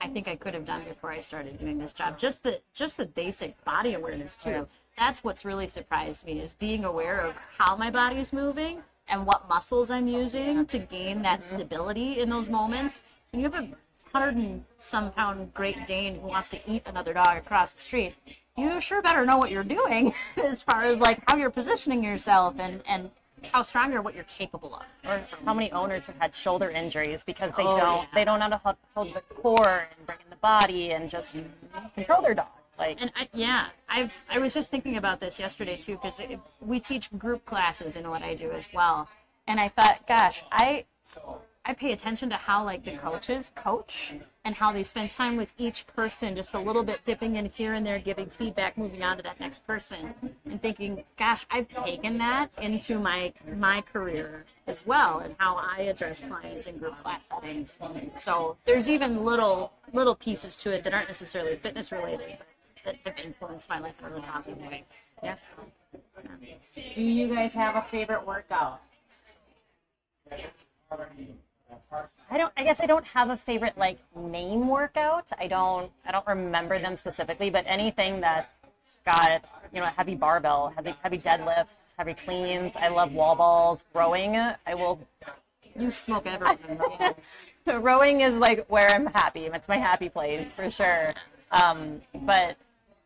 I 0.00 0.08
think 0.08 0.28
I 0.28 0.36
could 0.36 0.54
have 0.54 0.64
done 0.64 0.82
before 0.84 1.10
I 1.10 1.20
started 1.20 1.58
doing 1.58 1.78
this 1.78 1.92
job. 1.92 2.18
Just 2.18 2.44
the 2.44 2.60
just 2.72 2.96
the 2.96 3.06
basic 3.06 3.62
body 3.64 3.94
awareness 3.94 4.36
too. 4.36 4.66
That's 4.96 5.24
what's 5.24 5.44
really 5.44 5.66
surprised 5.66 6.26
me 6.26 6.40
is 6.40 6.54
being 6.54 6.84
aware 6.84 7.20
of 7.20 7.34
how 7.58 7.76
my 7.76 7.90
body's 7.90 8.32
moving 8.32 8.82
and 9.08 9.26
what 9.26 9.48
muscles 9.48 9.90
I'm 9.90 10.06
using 10.06 10.66
to 10.66 10.78
gain 10.78 11.22
that 11.22 11.42
stability 11.42 12.20
in 12.20 12.28
those 12.28 12.48
moments. 12.48 13.00
When 13.32 13.42
you 13.42 13.50
have 13.50 13.62
a 13.62 13.68
hundred 14.12 14.36
and 14.36 14.64
some 14.76 15.10
pound 15.12 15.52
Great 15.54 15.86
Dane 15.86 16.20
who 16.20 16.28
wants 16.28 16.48
to 16.50 16.70
eat 16.70 16.82
another 16.86 17.12
dog 17.12 17.36
across 17.36 17.74
the 17.74 17.80
street, 17.80 18.14
you 18.56 18.80
sure 18.80 19.02
better 19.02 19.24
know 19.24 19.36
what 19.36 19.50
you're 19.50 19.64
doing 19.64 20.14
as 20.36 20.62
far 20.62 20.82
as 20.82 20.98
like 20.98 21.22
how 21.26 21.36
you're 21.36 21.50
positioning 21.50 22.04
yourself 22.04 22.54
and 22.58 22.82
and 22.86 23.10
how 23.52 23.62
strong 23.62 23.94
or 23.94 24.02
what 24.02 24.14
you're 24.14 24.24
capable 24.24 24.74
of. 24.74 24.84
or 25.08 25.22
how 25.44 25.54
many 25.54 25.70
owners 25.72 26.06
have 26.06 26.16
had 26.18 26.34
shoulder 26.34 26.70
injuries 26.70 27.22
because 27.24 27.52
they 27.56 27.62
Oh, 27.64 27.78
don't 27.78 27.96
yeah. 28.02 28.06
they 28.14 28.24
don't 28.24 28.38
know 28.40 28.60
how 28.62 28.72
to 28.72 28.78
hold- 28.94 29.14
the 29.14 29.20
core 29.20 29.88
and 29.96 30.06
bring 30.06 30.18
in 30.24 30.30
the 30.30 30.36
body 30.36 30.92
and 30.92 31.08
just 31.08 31.34
control 31.94 32.22
their 32.22 32.34
dog. 32.34 32.46
Like 32.78 32.98
And 33.00 33.10
I, 33.16 33.28
yeah, 33.32 33.68
I've 33.88 34.14
I 34.30 34.38
was 34.38 34.54
just 34.54 34.70
thinking 34.70 34.96
about 34.96 35.18
this 35.20 35.38
yesterday 35.40 35.76
too 35.76 35.94
because 36.00 36.20
we 36.60 36.78
teach 36.80 37.10
group 37.18 37.44
classes 37.44 37.96
in 37.96 38.08
what 38.08 38.22
I 38.22 38.34
do 38.34 38.52
as 38.52 38.68
well, 38.72 39.08
and 39.48 39.58
I 39.58 39.68
thought, 39.68 40.06
gosh, 40.06 40.44
I 40.52 40.84
I 41.68 41.74
pay 41.74 41.92
attention 41.92 42.30
to 42.30 42.36
how 42.36 42.64
like 42.64 42.82
the 42.82 42.96
coaches 42.96 43.52
coach 43.54 44.14
and 44.46 44.54
how 44.54 44.72
they 44.72 44.82
spend 44.82 45.10
time 45.10 45.36
with 45.36 45.52
each 45.58 45.86
person, 45.86 46.34
just 46.34 46.54
a 46.54 46.58
little 46.58 46.82
bit 46.82 47.04
dipping 47.04 47.36
in 47.36 47.44
here 47.44 47.74
and 47.74 47.86
there, 47.86 47.98
giving 47.98 48.30
feedback, 48.30 48.78
moving 48.78 49.02
on 49.02 49.18
to 49.18 49.22
that 49.24 49.38
next 49.38 49.66
person, 49.66 50.14
and 50.46 50.62
thinking, 50.62 51.04
gosh, 51.18 51.44
I've 51.50 51.68
taken 51.68 52.16
that 52.18 52.50
into 52.62 52.98
my 52.98 53.34
my 53.54 53.82
career 53.82 54.46
as 54.66 54.86
well, 54.86 55.18
and 55.18 55.34
how 55.36 55.56
I 55.56 55.82
address 55.82 56.20
clients 56.20 56.64
in 56.64 56.78
group 56.78 56.98
class 57.02 57.26
settings. 57.26 57.78
So 58.16 58.56
there's 58.64 58.88
even 58.88 59.22
little 59.22 59.72
little 59.92 60.14
pieces 60.14 60.56
to 60.56 60.70
it 60.70 60.84
that 60.84 60.94
aren't 60.94 61.08
necessarily 61.08 61.54
fitness 61.56 61.92
related, 61.92 62.38
but 62.82 62.96
that 63.04 63.14
have 63.16 63.26
influenced 63.26 63.68
my 63.68 63.78
life 63.78 64.02
in 64.02 64.14
a 64.14 64.20
positive 64.22 64.58
way. 64.62 64.84
Yeah. 65.22 65.36
Do 66.94 67.02
you 67.02 67.28
guys 67.28 67.52
have 67.52 67.76
a 67.76 67.82
favorite 67.82 68.26
workout? 68.26 68.80
I 72.30 72.38
don't. 72.38 72.52
I 72.56 72.64
guess 72.64 72.80
I 72.80 72.86
don't 72.86 73.06
have 73.06 73.30
a 73.30 73.36
favorite 73.36 73.76
like 73.76 73.98
name 74.16 74.68
workout. 74.68 75.26
I 75.38 75.48
don't. 75.48 75.90
I 76.06 76.12
don't 76.12 76.26
remember 76.26 76.78
them 76.78 76.96
specifically, 76.96 77.50
but 77.50 77.64
anything 77.66 78.20
that 78.20 78.50
got 79.04 79.44
you 79.72 79.80
know 79.80 79.86
heavy 79.86 80.14
barbell, 80.14 80.72
heavy 80.74 80.94
heavy 81.02 81.18
deadlifts, 81.18 81.94
heavy 81.96 82.14
cleans. 82.14 82.72
I 82.76 82.88
love 82.88 83.12
wall 83.12 83.36
balls, 83.36 83.84
rowing. 83.94 84.36
I 84.36 84.74
will. 84.74 85.00
You 85.78 85.90
smoke 85.90 86.26
everything. 86.26 86.80
rowing 87.82 88.20
is 88.22 88.34
like 88.34 88.66
where 88.68 88.88
I'm 88.88 89.06
happy. 89.06 89.46
It's 89.46 89.68
my 89.68 89.76
happy 89.76 90.08
place 90.08 90.52
for 90.52 90.70
sure. 90.70 91.14
Um, 91.52 92.00
but 92.22 92.56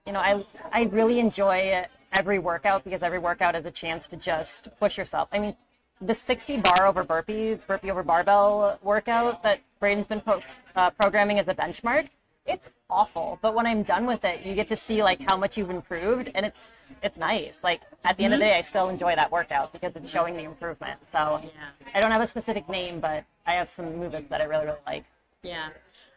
you 0.07 0.13
know, 0.13 0.21
I 0.21 0.45
I 0.73 0.85
really 0.85 1.19
enjoy 1.19 1.85
every 2.13 2.39
workout 2.39 2.85
because 2.85 3.03
every 3.03 3.19
workout 3.19 3.55
is 3.55 3.65
a 3.67 3.71
chance 3.71 4.07
to 4.09 4.17
just 4.17 4.69
push 4.79 4.99
yourself. 4.99 5.29
I 5.33 5.39
mean, 5.39 5.57
the 6.05 6.15
60 6.15 6.59
bar 6.59 6.87
over 6.87 7.05
burpees, 7.05 7.67
burpee 7.67 7.91
over 7.91 8.03
barbell 8.03 8.79
workout 8.83 9.43
that 9.43 9.61
Braden's 9.81 10.07
been 10.07 10.21
pro- 10.21 10.43
uh, 10.75 10.91
programming 10.91 11.39
as 11.39 11.49
a 11.49 11.55
benchmark, 11.55 12.09
it's 12.45 12.71
awful. 12.91 13.39
But 13.41 13.55
when 13.55 13.67
I'm 13.67 13.83
done 13.83 14.07
with 14.07 14.25
it, 14.25 14.45
you 14.45 14.55
get 14.55 14.69
to 14.69 14.77
see 14.77 15.03
like 15.03 15.21
how 15.31 15.37
much 15.37 15.57
you've 15.57 15.71
improved, 15.71 16.31
and 16.35 16.45
it's 16.45 16.95
it's 17.03 17.17
nice. 17.17 17.59
Like 17.63 17.83
at 18.05 18.17
the 18.17 18.25
end 18.25 18.35
of 18.35 18.41
the 18.41 18.47
day, 18.47 18.57
I 18.57 18.63
still 18.63 18.89
enjoy 18.89 19.15
that 19.15 19.31
workout 19.31 19.73
because 19.73 19.95
it's 19.95 20.11
showing 20.11 20.35
the 20.35 20.43
improvement. 20.43 21.01
So 21.13 21.41
yeah. 21.43 21.51
I 21.95 22.01
don't 22.01 22.11
have 22.11 22.21
a 22.21 22.27
specific 22.27 22.69
name, 22.69 23.01
but 23.01 23.25
I 23.47 23.53
have 23.53 23.69
some 23.69 23.97
movements 23.97 24.29
that 24.31 24.41
I 24.41 24.45
really 24.45 24.67
really 24.67 24.79
like. 24.87 25.05
Yeah. 25.43 25.69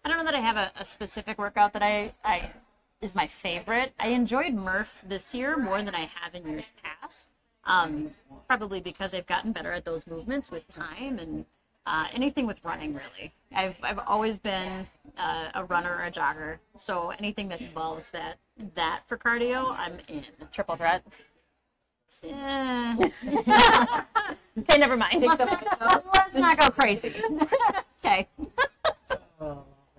I 0.03 0.09
don't 0.09 0.17
know 0.17 0.25
that 0.25 0.35
I 0.35 0.39
have 0.39 0.55
a, 0.55 0.71
a 0.79 0.85
specific 0.85 1.37
workout 1.39 1.73
that 1.73 1.81
I, 1.81 2.13
I 2.23 2.51
is 3.01 3.15
my 3.15 3.27
favorite. 3.27 3.93
I 3.99 4.09
enjoyed 4.09 4.53
Murph 4.53 5.03
this 5.07 5.33
year 5.33 5.57
more 5.57 5.81
than 5.81 5.95
I 5.95 6.09
have 6.21 6.35
in 6.35 6.47
years 6.47 6.69
past. 6.83 7.29
Um, 7.65 8.12
probably 8.48 8.79
because 8.79 9.13
I've 9.13 9.25
gotten 9.25 9.51
better 9.51 9.72
at 9.72 9.86
those 9.86 10.05
movements 10.07 10.51
with 10.51 10.67
time 10.67 11.17
and 11.19 11.45
uh, 11.88 12.07
anything 12.13 12.45
with 12.45 12.63
running 12.63 12.93
really. 12.93 13.34
I've 13.53 13.75
I've 13.81 14.00
always 14.00 14.38
been 14.38 14.88
uh, 15.17 15.50
a 15.53 15.63
runner 15.65 15.95
or 15.95 16.03
a 16.03 16.12
jogger, 16.12 16.57
so 16.77 17.12
anything 17.17 17.50
that 17.50 17.62
involves 17.62 18.12
that 18.12 18.38
that 18.75 19.01
for 19.07 19.17
cardio, 19.17 19.75
I'm 19.77 19.98
in. 20.07 20.24
Triple 20.51 20.75
threat. 20.75 21.03
Eh, 22.24 22.95
Okay, 24.57 24.77
never 24.77 24.95
mind. 24.95 25.22
let's 25.22 26.34
not 26.34 26.57
go 26.57 26.69
crazy. 26.69 27.13
okay. 28.05 28.27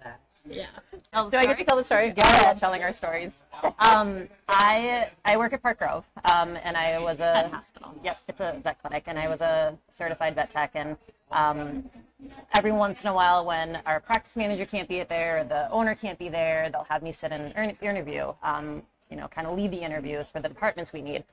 That. 0.01 0.21
Yeah. 0.49 0.67
Do 1.13 1.37
I 1.37 1.47
get 1.47 1.57
to 1.59 1.65
tell 1.65 1.77
the 1.77 1.85
story? 1.85 2.11
Go 2.11 2.23
ahead, 2.23 2.59
telling 2.59 2.83
our 2.83 2.93
stories. 2.93 3.33
Um, 3.79 4.29
I 4.49 5.09
I 5.25 5.37
work 5.37 5.53
at 5.53 5.63
Park 5.63 5.79
Grove, 5.79 6.05
um, 6.35 6.59
and 6.63 6.77
I 6.77 6.99
was 6.99 7.21
a 7.21 7.33
Pet 7.35 7.51
hospital. 7.51 7.95
Yep, 8.05 8.19
it's 8.29 8.41
a 8.41 8.61
vet 8.63 8.81
clinic, 8.81 9.05
and 9.07 9.19
I 9.19 9.29
was 9.29 9.41
a 9.41 9.77
certified 9.89 10.35
vet 10.35 10.51
tech. 10.51 10.73
And 10.75 10.97
um, 11.33 11.89
every 12.55 12.73
once 12.73 13.03
in 13.03 13.09
a 13.09 13.15
while, 13.15 13.47
when 13.47 13.77
our 13.87 13.99
practice 14.01 14.37
manager 14.37 14.67
can't 14.67 14.89
be 14.89 15.03
there, 15.05 15.41
or 15.41 15.45
the 15.45 15.71
owner 15.71 15.95
can't 15.95 16.19
be 16.19 16.29
there, 16.29 16.69
they'll 16.71 16.87
have 16.89 17.03
me 17.03 17.13
sit 17.13 17.33
in 17.33 17.41
an 17.41 17.77
interview. 17.81 18.33
Um, 18.43 18.83
you 19.11 19.17
know, 19.17 19.29
kind 19.29 19.47
of 19.47 19.57
lead 19.57 19.71
the 19.71 19.81
interviews 19.81 20.31
for 20.31 20.41
the 20.41 20.49
departments 20.49 20.93
we 20.93 21.01
need. 21.01 21.25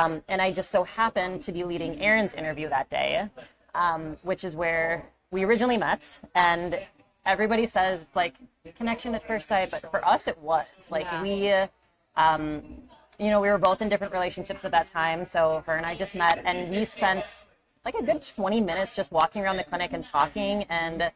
Um, 0.00 0.22
and 0.28 0.40
I 0.40 0.52
just 0.52 0.70
so 0.70 0.84
happened 0.84 1.42
to 1.42 1.52
be 1.52 1.64
leading 1.64 2.00
Erin's 2.00 2.34
interview 2.34 2.68
that 2.68 2.88
day, 2.88 3.28
um, 3.74 4.16
which 4.22 4.44
is 4.44 4.56
where 4.56 5.04
we 5.30 5.44
originally 5.44 5.76
met. 5.76 6.20
And 6.34 6.80
everybody 7.26 7.66
says 7.66 8.02
it's 8.02 8.16
like 8.16 8.34
connection 8.76 9.14
at 9.14 9.22
first 9.22 9.48
sight, 9.48 9.70
but 9.70 9.82
for 9.90 10.04
us 10.06 10.26
it 10.28 10.38
was 10.38 10.72
like 10.90 11.06
we. 11.22 11.52
Um, 12.16 12.62
you 13.18 13.30
know, 13.30 13.40
we 13.40 13.48
were 13.48 13.58
both 13.58 13.80
in 13.80 13.88
different 13.88 14.12
relationships 14.12 14.64
at 14.64 14.70
that 14.72 14.86
time. 14.86 15.24
So 15.24 15.62
her 15.66 15.76
and 15.76 15.86
I 15.86 15.94
just 15.94 16.14
met, 16.14 16.42
and 16.44 16.70
we 16.70 16.84
spent 16.84 17.24
like 17.84 17.94
a 17.94 18.02
good 18.02 18.22
20 18.22 18.60
minutes 18.60 18.94
just 18.94 19.12
walking 19.12 19.42
around 19.42 19.56
the 19.56 19.64
clinic 19.64 19.92
and 19.92 20.04
talking 20.04 20.64
and 20.64 21.10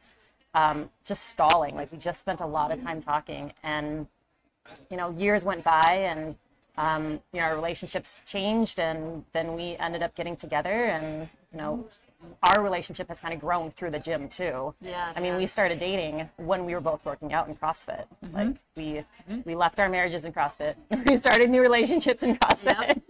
um, 0.54 0.88
just 1.04 1.26
stalling. 1.26 1.74
Like 1.74 1.92
we 1.92 1.98
just 1.98 2.20
spent 2.20 2.40
a 2.40 2.46
lot 2.46 2.72
of 2.72 2.82
time 2.82 3.02
talking, 3.02 3.52
and 3.62 4.06
you 4.90 4.96
know, 4.96 5.10
years 5.10 5.44
went 5.44 5.64
by, 5.64 5.82
and 5.88 6.36
um, 6.76 7.20
you 7.32 7.40
know, 7.40 7.46
our 7.46 7.54
relationships 7.54 8.20
changed, 8.26 8.78
and 8.78 9.24
then 9.32 9.54
we 9.54 9.76
ended 9.76 10.02
up 10.02 10.14
getting 10.14 10.36
together, 10.36 10.86
and 10.86 11.28
you 11.52 11.58
know. 11.58 11.86
Our 12.42 12.62
relationship 12.62 13.08
has 13.08 13.20
kind 13.20 13.32
of 13.34 13.40
grown 13.40 13.70
through 13.70 13.90
the 13.90 13.98
gym 13.98 14.28
too. 14.28 14.74
Yeah, 14.80 15.12
I 15.14 15.20
mean, 15.20 15.36
we 15.36 15.46
started 15.46 15.78
dating 15.78 16.28
when 16.36 16.64
we 16.64 16.74
were 16.74 16.80
both 16.80 17.04
working 17.04 17.32
out 17.32 17.48
in 17.48 17.54
CrossFit. 17.54 18.04
Like 18.32 18.56
we 18.76 19.04
we 19.44 19.54
left 19.54 19.78
our 19.78 19.88
marriages 19.88 20.24
in 20.24 20.32
CrossFit. 20.32 20.74
we 21.08 21.16
started 21.16 21.50
new 21.50 21.60
relationships 21.60 22.22
in 22.22 22.36
CrossFit, 22.36 23.00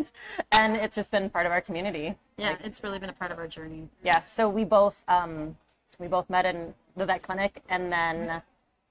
and 0.53 0.77
it's 0.77 0.95
just 0.95 1.11
been 1.11 1.31
part 1.31 1.47
of 1.47 1.53
our 1.53 1.61
community. 1.61 2.17
Yeah, 2.39 2.57
it's 2.63 2.83
really 2.83 2.99
been 2.99 3.11
a 3.11 3.15
part 3.15 3.31
of 3.33 3.39
our 3.39 3.49
journey. 3.49 3.89
Yeah. 4.03 4.23
So 4.33 4.49
we 4.49 4.65
both 4.65 5.03
um, 5.09 5.57
we 5.99 6.09
both 6.09 6.29
met 6.31 6.45
in 6.47 6.75
the 6.97 7.07
vet 7.07 7.23
clinic, 7.23 7.63
and 7.69 7.93
then 7.93 8.43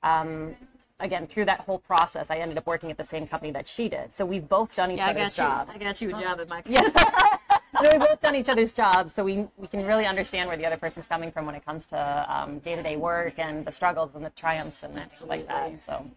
um, 0.04 0.56
again 1.00 1.28
through 1.28 1.46
that 1.46 1.62
whole 1.62 1.80
process, 1.80 2.32
I 2.32 2.38
ended 2.38 2.58
up 2.58 2.68
working 2.68 2.92
at 2.92 2.98
the 2.98 3.04
same 3.04 3.28
company 3.28 3.52
that 3.52 3.68
she 3.68 3.90
did. 3.90 4.12
So 4.12 4.26
we've 4.26 4.48
both 4.48 4.76
done 4.76 4.92
each 4.92 4.98
Yeah, 4.98 5.10
other's 5.10 5.34
jobs. 5.36 5.76
I 5.76 5.78
got 5.78 6.02
you 6.02 6.16
a 6.16 6.22
job 6.22 6.40
at 6.40 6.50
my 6.50 6.62
So 7.84 7.88
we've 7.92 8.00
both 8.00 8.20
done 8.20 8.36
each 8.36 8.50
other's 8.50 8.74
jobs, 8.74 9.14
so 9.14 9.24
we 9.24 9.48
we 9.58 9.68
can 9.68 9.86
really 9.86 10.06
understand 10.06 10.48
where 10.48 10.58
the 10.58 10.66
other 10.66 10.78
person's 10.78 11.08
coming 11.08 11.32
from 11.32 11.46
when 11.46 11.56
it 11.56 11.64
comes 11.64 11.86
to 11.88 12.26
um, 12.28 12.60
day-to-day 12.60 12.98
work 12.98 13.38
and 13.38 13.64
the 13.64 13.72
struggles 13.72 14.16
and 14.16 14.26
the 14.26 14.32
triumphs 14.32 14.82
and 14.84 14.96
stuff 15.12 15.30
like 15.30 15.48
that. 15.48 15.86
So 15.86 16.10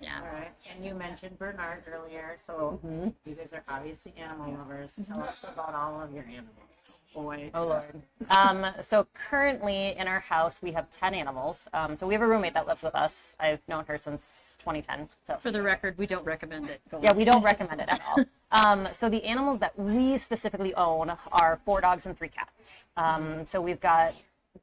Yeah. 0.00 0.20
All 0.22 0.32
right. 0.32 0.52
And 0.74 0.84
you 0.84 0.94
mentioned 0.94 1.38
Bernard 1.38 1.82
earlier, 1.92 2.36
so 2.38 2.78
Mm-hmm. 2.84 3.08
you 3.28 3.34
guys 3.34 3.52
are 3.52 3.64
obviously 3.68 4.14
animal 4.16 4.52
lovers. 4.52 4.98
Tell 5.06 5.20
us 5.22 5.42
about 5.44 5.74
all 5.74 6.00
of 6.00 6.12
your 6.12 6.24
animals. 6.24 7.00
Boy. 7.14 7.50
Oh 7.54 7.64
Lord. 7.66 8.00
Um, 8.36 8.66
so 8.82 9.06
currently 9.12 9.96
in 9.96 10.06
our 10.06 10.20
house 10.20 10.62
we 10.62 10.70
have 10.72 10.88
ten 10.90 11.14
animals. 11.14 11.66
Um, 11.72 11.96
so 11.96 12.06
we 12.06 12.14
have 12.14 12.22
a 12.22 12.26
roommate 12.28 12.54
that 12.54 12.66
lives 12.68 12.82
with 12.84 12.94
us. 12.94 13.34
I've 13.40 13.60
known 13.66 13.84
her 13.86 13.98
since 13.98 14.56
2010. 14.60 15.08
So 15.26 15.36
For 15.38 15.50
the 15.50 15.62
record, 15.62 15.96
we 15.98 16.06
don't 16.06 16.24
recommend 16.24 16.68
it. 16.70 16.80
Go 16.90 17.00
yeah, 17.02 17.10
on. 17.10 17.16
we 17.16 17.24
don't 17.24 17.42
recommend 17.42 17.80
it 17.80 17.88
at 17.88 18.00
all. 18.06 18.24
Um, 18.52 18.88
so 18.92 19.08
the 19.08 19.24
animals 19.24 19.58
that 19.58 19.76
we 19.78 20.16
specifically 20.18 20.74
own 20.74 21.12
are 21.32 21.58
four 21.64 21.80
dogs 21.80 22.06
and 22.06 22.16
three 22.16 22.28
cats. 22.28 22.86
Um, 22.96 23.46
so 23.46 23.60
we've 23.60 23.80
got 23.80 24.14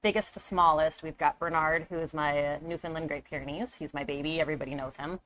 biggest 0.01 0.33
to 0.35 0.39
smallest. 0.39 1.03
We've 1.03 1.17
got 1.17 1.37
Bernard, 1.39 1.87
who 1.89 1.97
is 1.99 2.13
my 2.13 2.57
Newfoundland 2.59 3.07
Great 3.07 3.25
Pyrenees. 3.25 3.75
He's 3.75 3.93
my 3.93 4.03
baby. 4.03 4.39
Everybody 4.39 4.75
knows 4.75 4.97
him. 4.97 5.19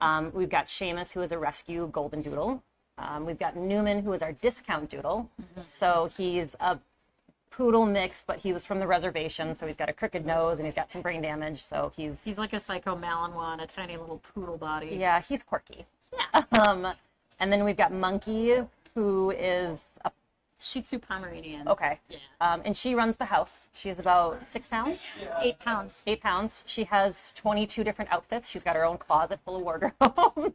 Um, 0.00 0.30
we've 0.34 0.48
got 0.50 0.66
Seamus, 0.66 1.12
who 1.12 1.22
is 1.22 1.32
a 1.32 1.38
rescue 1.38 1.88
golden 1.92 2.22
doodle. 2.22 2.62
Um, 2.98 3.26
we've 3.26 3.38
got 3.38 3.56
Newman, 3.56 4.02
who 4.02 4.12
is 4.12 4.22
our 4.22 4.32
discount 4.32 4.90
doodle. 4.90 5.30
So 5.66 6.08
he's 6.16 6.56
a 6.60 6.78
poodle 7.50 7.86
mix, 7.86 8.24
but 8.26 8.38
he 8.38 8.52
was 8.52 8.64
from 8.66 8.80
the 8.80 8.86
reservation, 8.86 9.54
so 9.56 9.66
he's 9.66 9.76
got 9.76 9.88
a 9.88 9.92
crooked 9.92 10.26
nose 10.26 10.58
and 10.58 10.66
he's 10.66 10.74
got 10.74 10.92
some 10.92 11.00
brain 11.02 11.22
damage. 11.22 11.62
So 11.62 11.90
he's 11.96 12.22
He's 12.24 12.38
like 12.38 12.52
a 12.52 12.60
psycho 12.60 12.96
Malinois, 12.96 13.62
a 13.62 13.66
tiny 13.66 13.96
little 13.96 14.20
poodle 14.34 14.56
body. 14.58 14.96
yeah, 14.98 15.20
he's 15.22 15.42
quirky. 15.42 15.86
Yeah. 16.12 16.42
Um, 16.66 16.86
and 17.38 17.52
then 17.52 17.64
we've 17.64 17.76
got 17.76 17.92
Monkey, 17.92 18.56
who 18.94 19.30
is 19.30 19.98
a, 20.06 20.10
Shih 20.66 20.82
Tzu 20.82 20.98
Pomeranian. 20.98 21.68
okay. 21.68 22.00
Yeah. 22.08 22.18
Um, 22.40 22.62
and 22.64 22.76
she 22.76 22.94
runs 22.94 23.16
the 23.16 23.26
house. 23.26 23.70
She's 23.74 23.98
about 24.00 24.44
six 24.46 24.66
pounds, 24.68 25.18
Eight 25.40 25.58
pounds. 25.60 26.02
eight 26.06 26.20
pounds. 26.20 26.64
She 26.66 26.84
has 26.84 27.32
22 27.36 27.84
different 27.84 28.12
outfits. 28.12 28.48
She's 28.48 28.64
got 28.64 28.74
her 28.76 28.84
own 28.84 28.98
closet 28.98 29.38
full 29.44 29.56
of 29.56 29.62
wardrobe. 29.62 29.94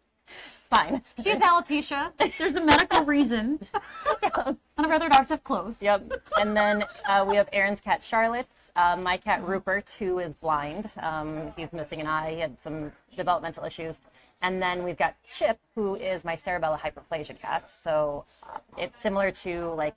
Fine. 0.70 1.02
She 1.22 1.30
has 1.30 1.40
alopecia. 1.40 2.12
There's 2.38 2.56
a 2.56 2.64
medical 2.64 3.04
reason. 3.04 3.60
None 4.24 4.58
of 4.78 4.86
our 4.86 4.94
other 4.94 5.10
dogs 5.10 5.28
have 5.30 5.44
clothes. 5.44 5.82
Yep. 5.82 6.12
And 6.40 6.56
then 6.56 6.86
uh, 7.06 7.26
we 7.28 7.36
have 7.36 7.50
Erin's 7.52 7.82
cat 7.82 8.02
Charlotte. 8.02 8.48
Uh, 8.78 8.96
my 8.96 9.18
cat 9.18 9.44
Rupert, 9.46 9.90
who 10.00 10.20
is 10.20 10.34
blind. 10.36 10.94
Um, 11.02 11.52
he's 11.58 11.74
missing 11.74 12.00
an 12.00 12.08
eye. 12.08 12.34
He 12.36 12.40
had 12.40 12.58
some 12.60 12.92
developmental 13.18 13.66
issues. 13.66 14.00
And 14.42 14.62
then 14.62 14.84
we've 14.84 14.98
got 14.98 15.16
Chip, 15.28 15.60
who 15.76 15.96
is 15.96 16.24
my 16.24 16.36
cerebellar 16.36 16.80
hypoplasia 16.80 17.40
cat. 17.40 17.70
So 17.70 18.26
uh, 18.44 18.58
it's 18.78 19.00
similar 19.00 19.32
to 19.32 19.74
like 19.76 19.96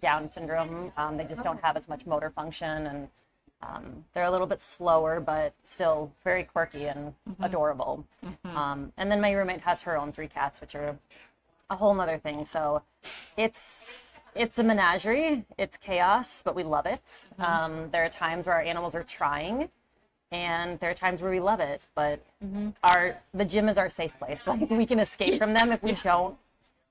Down 0.00 0.30
syndrome. 0.30 0.92
Um, 0.96 1.16
they 1.16 1.24
just 1.24 1.42
don't 1.42 1.62
have 1.62 1.76
as 1.76 1.88
much 1.88 2.06
motor 2.06 2.30
function, 2.30 2.86
and 2.86 3.08
um, 3.62 4.04
they're 4.14 4.24
a 4.24 4.30
little 4.30 4.46
bit 4.46 4.60
slower, 4.60 5.20
but 5.20 5.52
still 5.64 6.12
very 6.22 6.44
quirky 6.44 6.86
and 6.86 7.12
adorable. 7.40 8.04
Um, 8.56 8.92
and 8.96 9.10
then 9.10 9.20
my 9.20 9.32
roommate 9.32 9.62
has 9.62 9.82
her 9.82 9.98
own 9.98 10.12
three 10.12 10.28
cats, 10.28 10.60
which 10.60 10.74
are 10.74 10.96
a 11.68 11.76
whole 11.76 11.94
nother 11.94 12.18
thing. 12.18 12.44
So 12.44 12.82
it's 13.36 13.92
it's 14.34 14.58
a 14.58 14.62
menagerie. 14.62 15.44
It's 15.58 15.76
chaos, 15.76 16.42
but 16.42 16.54
we 16.54 16.62
love 16.62 16.86
it. 16.86 17.28
Um, 17.38 17.90
there 17.90 18.04
are 18.04 18.08
times 18.08 18.46
where 18.46 18.56
our 18.56 18.62
animals 18.62 18.94
are 18.94 19.02
trying, 19.02 19.68
and 20.30 20.78
there 20.80 20.90
are 20.90 20.94
times 20.94 21.20
where 21.20 21.30
we 21.30 21.40
love 21.40 21.60
it. 21.60 21.82
But 21.94 22.20
mm-hmm. 22.44 22.70
our 22.82 23.16
the 23.34 23.44
gym 23.44 23.68
is 23.68 23.78
our 23.78 23.88
safe 23.88 24.16
place. 24.18 24.46
Like 24.46 24.70
we 24.70 24.86
can 24.86 24.98
escape 24.98 25.38
from 25.38 25.52
them 25.52 25.72
if 25.72 25.82
we 25.82 25.92
don't. 25.92 26.36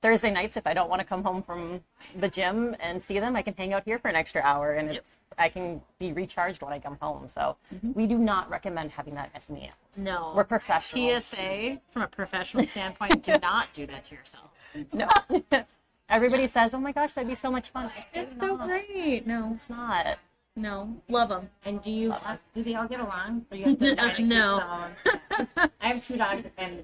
Thursday 0.02 0.30
nights, 0.30 0.58
if 0.58 0.68
I 0.68 0.74
don't 0.74 0.90
want 0.90 1.00
to 1.02 1.08
come 1.08 1.24
home 1.24 1.42
from 1.42 1.82
the 2.20 2.28
gym 2.28 2.76
and 2.80 3.02
see 3.02 3.20
them, 3.20 3.36
I 3.36 3.42
can 3.42 3.56
hang 3.56 3.74
out 3.74 3.84
here 3.84 3.98
for 3.98 4.10
an 4.10 4.16
extra 4.16 4.42
hour, 4.44 4.74
and 4.74 4.92
it's, 4.92 5.16
I 5.40 5.50
can 5.50 5.82
be 5.98 6.14
recharged 6.14 6.62
when 6.62 6.72
I 6.72 6.80
come 6.80 6.98
home. 7.02 7.28
So 7.28 7.58
mm-hmm. 7.74 7.94
we 7.94 8.06
do 8.06 8.18
not 8.20 8.48
recommend 8.48 8.92
having 8.92 9.16
that 9.16 9.32
at 9.34 9.50
me. 9.50 9.72
No. 9.96 10.34
We're 10.36 10.44
professionals. 10.44 11.26
PSA, 11.26 11.82
from 11.90 12.04
a 12.04 12.08
professional 12.08 12.66
standpoint, 12.68 13.24
do 13.24 13.34
not 13.42 13.74
do 13.74 13.88
that 13.88 14.04
to 14.06 14.16
yourself. 14.16 14.76
No. 14.94 15.10
Everybody 16.10 16.48
says, 16.48 16.74
"Oh 16.74 16.80
my 16.80 16.92
gosh, 16.92 17.14
that'd 17.14 17.28
be 17.28 17.36
so 17.36 17.52
much 17.52 17.70
fun." 17.70 17.92
It's 18.14 18.34
so 18.40 18.56
great. 18.56 19.28
No, 19.28 19.58
It's 19.60 19.70
not. 19.70 20.18
No. 20.58 21.02
Love 21.08 21.30
them. 21.30 21.50
And 21.66 21.82
do 21.82 21.92
you 21.92 22.12
have, 22.12 22.40
do 22.54 22.64
they 22.64 22.76
all 22.76 22.88
get 22.88 23.00
along? 23.00 23.46
Or 23.52 23.58
you 23.58 23.66
have 23.66 23.80
to 23.80 23.96
try 23.96 24.10
to 24.10 24.16
keep 24.16 24.26
No. 24.28 24.60
some? 24.60 25.48
I 25.80 25.88
have 25.88 26.06
two 26.06 26.18
dogs, 26.18 26.46
and 26.58 26.84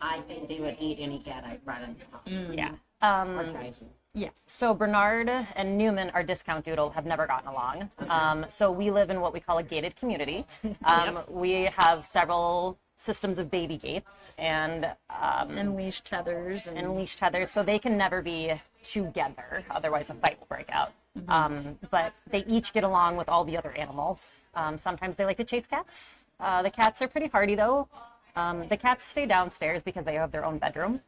I 0.00 0.20
think 0.22 0.48
they 0.48 0.58
would 0.60 0.76
eat 0.80 0.98
any 1.00 1.18
cat 1.20 1.44
I 1.46 1.56
brought 1.64 1.82
in 1.82 1.94
the 1.98 2.04
house. 2.16 2.50
Yeah. 2.52 2.70
Or 3.02 3.08
Um, 3.42 3.52
try 3.52 3.70
to. 3.70 3.84
Yeah. 4.16 4.28
so 4.46 4.72
Bernard 4.74 5.28
and 5.28 5.76
Newman, 5.76 6.10
our 6.10 6.22
discount 6.22 6.64
doodle, 6.64 6.90
have 6.90 7.04
never 7.04 7.26
gotten 7.26 7.48
along. 7.48 7.90
Um, 8.08 8.46
so 8.48 8.70
we 8.70 8.90
live 8.92 9.10
in 9.10 9.20
what 9.20 9.32
we 9.32 9.40
call 9.40 9.58
a 9.58 9.62
gated 9.62 9.96
community. 9.96 10.46
Um, 10.84 11.20
We 11.28 11.68
have 11.78 12.04
several 12.04 12.78
systems 12.96 13.38
of 13.40 13.50
baby 13.50 13.76
gates 13.76 14.32
and 14.38 14.84
um, 15.10 15.50
And 15.58 15.74
leash 15.76 16.00
tethers 16.02 16.68
and, 16.68 16.78
and 16.78 16.94
leash 16.96 17.16
tethers, 17.16 17.50
so 17.50 17.62
they 17.64 17.78
can 17.80 17.96
never 17.98 18.22
be 18.22 18.52
together. 18.84 19.64
Otherwise, 19.68 20.10
a 20.10 20.14
fight 20.14 20.38
will 20.38 20.46
break 20.46 20.70
out. 20.70 20.92
Um, 21.28 21.78
but 21.90 22.12
they 22.30 22.44
each 22.46 22.72
get 22.72 22.84
along 22.84 23.16
with 23.16 23.28
all 23.28 23.44
the 23.44 23.56
other 23.56 23.72
animals. 23.72 24.40
Um, 24.54 24.76
sometimes 24.76 25.16
they 25.16 25.24
like 25.24 25.36
to 25.36 25.44
chase 25.44 25.66
cats. 25.66 26.24
Uh, 26.40 26.62
the 26.62 26.70
cats 26.70 27.00
are 27.02 27.08
pretty 27.08 27.28
hardy, 27.28 27.54
though. 27.54 27.88
Um, 28.36 28.66
the 28.68 28.76
cats 28.76 29.04
stay 29.04 29.26
downstairs 29.26 29.82
because 29.82 30.04
they 30.04 30.14
have 30.14 30.32
their 30.32 30.44
own 30.44 30.58
bedroom. 30.58 31.00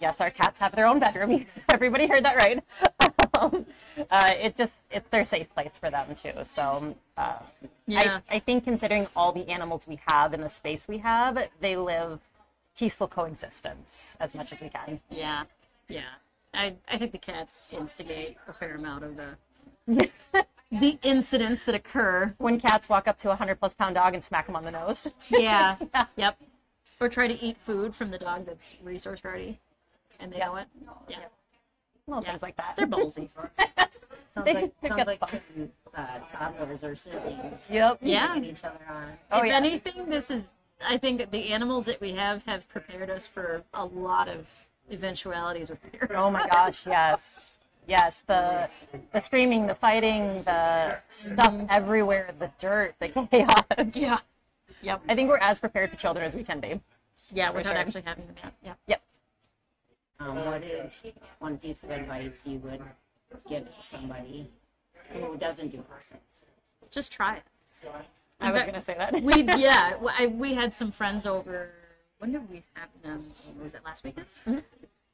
Yes, 0.00 0.20
our 0.20 0.30
cats 0.30 0.58
have 0.58 0.74
their 0.74 0.86
own 0.86 0.98
bedroom. 0.98 1.46
Everybody 1.70 2.08
heard 2.08 2.24
that 2.24 2.36
right. 2.36 2.62
um, 3.38 3.64
uh, 4.10 4.30
it 4.32 4.56
just 4.56 4.72
it's 4.90 5.08
their 5.10 5.24
safe 5.24 5.52
place 5.54 5.78
for 5.78 5.90
them 5.90 6.14
too. 6.16 6.32
So 6.42 6.96
uh, 7.16 7.38
Yeah. 7.86 8.20
I, 8.28 8.36
I 8.36 8.38
think 8.40 8.64
considering 8.64 9.06
all 9.14 9.30
the 9.32 9.48
animals 9.48 9.86
we 9.86 10.00
have 10.10 10.34
in 10.34 10.40
the 10.40 10.48
space 10.50 10.88
we 10.88 10.98
have, 10.98 11.38
they 11.60 11.76
live 11.76 12.18
peaceful 12.76 13.06
coexistence 13.06 14.16
as 14.18 14.34
much 14.34 14.52
as 14.52 14.60
we 14.60 14.68
can. 14.68 15.00
yeah, 15.10 15.44
yeah. 15.88 16.02
I 16.54 16.76
I 16.88 16.98
think 16.98 17.12
the 17.12 17.18
cats 17.18 17.68
instigate 17.72 18.36
a 18.48 18.52
fair 18.52 18.74
amount 18.76 19.04
of 19.04 19.16
the 19.16 20.10
the 20.70 20.98
incidents 21.02 21.64
that 21.64 21.74
occur. 21.74 22.34
When 22.38 22.58
cats 22.58 22.88
walk 22.88 23.06
up 23.08 23.18
to 23.18 23.30
a 23.30 23.36
hundred 23.36 23.56
plus 23.60 23.74
pound 23.74 23.94
dog 23.96 24.14
and 24.14 24.22
smack 24.24 24.46
them 24.46 24.56
on 24.56 24.64
the 24.64 24.70
nose. 24.70 25.08
Yeah. 25.30 25.76
yep. 26.16 26.38
Or 27.00 27.08
try 27.08 27.26
to 27.28 27.34
eat 27.34 27.56
food 27.58 27.94
from 27.94 28.10
the 28.10 28.18
dog 28.18 28.46
that's 28.46 28.76
resource 28.82 29.20
guardy, 29.20 29.58
and 30.20 30.32
they 30.32 30.38
Yeah. 30.38 30.46
know 30.46 30.56
it. 30.56 30.66
Yeah. 31.08 31.16
Little 32.06 32.22
Yeah. 32.22 32.30
things 32.30 32.42
like 32.42 32.56
that. 32.56 32.74
They're 32.76 32.86
ballsy. 32.86 33.28
Sounds 34.30 34.44
They- 34.46 34.54
like 34.54 34.72
sounds 34.86 35.06
like 35.06 35.18
fun. 35.20 35.70
uh, 35.96 36.18
toddlers 36.30 36.82
or 36.82 36.94
siblings. 36.96 37.68
Yep. 37.70 37.98
Yeah. 38.00 38.36
Each 38.42 38.64
other 38.64 38.78
on. 38.88 39.18
Oh, 39.32 39.40
if 39.40 39.46
yeah. 39.46 39.56
anything, 39.56 40.08
this 40.08 40.30
is. 40.30 40.52
I 40.84 40.96
think 40.98 41.18
that 41.18 41.30
the 41.30 41.52
animals 41.52 41.86
that 41.86 42.00
we 42.00 42.12
have 42.12 42.44
have 42.46 42.68
prepared 42.68 43.08
us 43.10 43.26
for 43.26 43.62
a 43.74 43.84
lot 43.84 44.28
of 44.28 44.68
eventualities 44.90 45.70
with 45.70 45.80
parents. 45.92 46.14
Oh 46.18 46.30
my 46.30 46.46
gosh, 46.48 46.86
yes. 46.86 47.60
Yes, 47.86 48.22
the 48.26 48.68
the 49.12 49.20
screaming, 49.20 49.66
the 49.66 49.74
fighting, 49.74 50.42
the 50.44 50.96
stuff 51.08 51.54
everywhere, 51.68 52.30
the 52.38 52.50
dirt, 52.58 52.94
the 52.98 53.08
chaos. 53.30 53.64
Yeah. 53.94 54.18
Yep. 54.82 55.02
I 55.08 55.14
think 55.14 55.28
we're 55.28 55.38
as 55.38 55.58
prepared 55.58 55.90
for 55.90 55.96
children 55.96 56.24
as 56.26 56.34
we 56.34 56.44
can 56.44 56.60
be. 56.60 56.80
Yeah, 57.32 57.50
without 57.50 57.70
sure. 57.72 57.78
actually 57.78 58.02
having 58.06 58.26
them 58.26 58.34
yet. 58.42 58.52
Yeah. 58.62 58.74
Yep. 58.86 59.02
Um, 60.20 60.44
what 60.46 60.62
is 60.62 61.02
one 61.40 61.58
piece 61.58 61.84
of 61.84 61.90
advice 61.90 62.46
you 62.46 62.58
would 62.60 62.80
give 63.48 63.70
to 63.70 63.82
somebody 63.82 64.48
who 65.12 65.36
doesn't 65.36 65.68
do 65.68 65.78
CrossFit? 65.78 66.18
Just 66.90 67.12
try 67.12 67.36
it. 67.36 67.42
I 68.40 68.50
was 68.50 68.62
Okay. 68.62 68.70
gonna 68.70 68.82
say 68.82 68.94
that. 68.96 69.22
we 69.22 69.42
yeah 69.58 69.90
w- 69.92 70.10
I, 70.18 70.26
we 70.28 70.54
had 70.54 70.72
some 70.72 70.90
friends 70.90 71.26
over 71.26 71.70
when 72.18 72.32
did 72.32 72.48
we 72.50 72.62
have 72.74 72.88
them 73.02 73.20
was 73.62 73.74
it 73.74 73.80
last 73.84 74.04
weekend? 74.04 74.26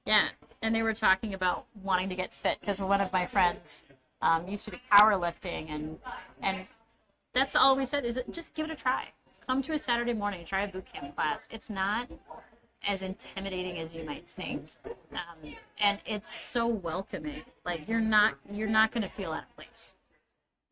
Yeah 0.06 0.28
and 0.62 0.74
they 0.74 0.82
were 0.82 0.94
talking 0.94 1.34
about 1.34 1.66
wanting 1.82 2.08
to 2.08 2.14
get 2.14 2.32
fit 2.32 2.58
because 2.60 2.80
one 2.80 3.00
of 3.00 3.12
my 3.12 3.26
friends 3.26 3.84
um, 4.22 4.46
used 4.46 4.64
to 4.66 4.70
do 4.72 4.76
powerlifting 4.92 5.70
and 5.70 5.98
and 6.42 6.66
that's 7.32 7.54
all 7.54 7.76
we 7.76 7.86
said 7.86 8.04
is 8.04 8.16
it, 8.16 8.30
just 8.32 8.52
give 8.54 8.66
it 8.66 8.72
a 8.72 8.76
try. 8.76 9.08
Come 9.46 9.62
to 9.62 9.72
a 9.72 9.78
saturday 9.78 10.12
morning 10.14 10.44
try 10.44 10.62
a 10.62 10.68
boot 10.68 10.86
camp 10.92 11.14
class. 11.16 11.48
It's 11.50 11.70
not 11.70 12.08
as 12.86 13.02
intimidating 13.02 13.78
as 13.78 13.94
you 13.94 14.04
might 14.04 14.26
think 14.28 14.68
um, 15.12 15.54
and 15.78 15.98
it's 16.06 16.32
so 16.34 16.66
welcoming. 16.66 17.42
Like 17.64 17.88
you're 17.88 18.00
not 18.00 18.34
you're 18.52 18.68
not 18.68 18.90
going 18.92 19.02
to 19.02 19.08
feel 19.08 19.32
out 19.32 19.44
of 19.44 19.56
place. 19.56 19.96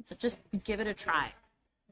So 0.04 0.14
just 0.14 0.38
give 0.64 0.80
it 0.80 0.86
a 0.86 0.94
try 0.94 1.32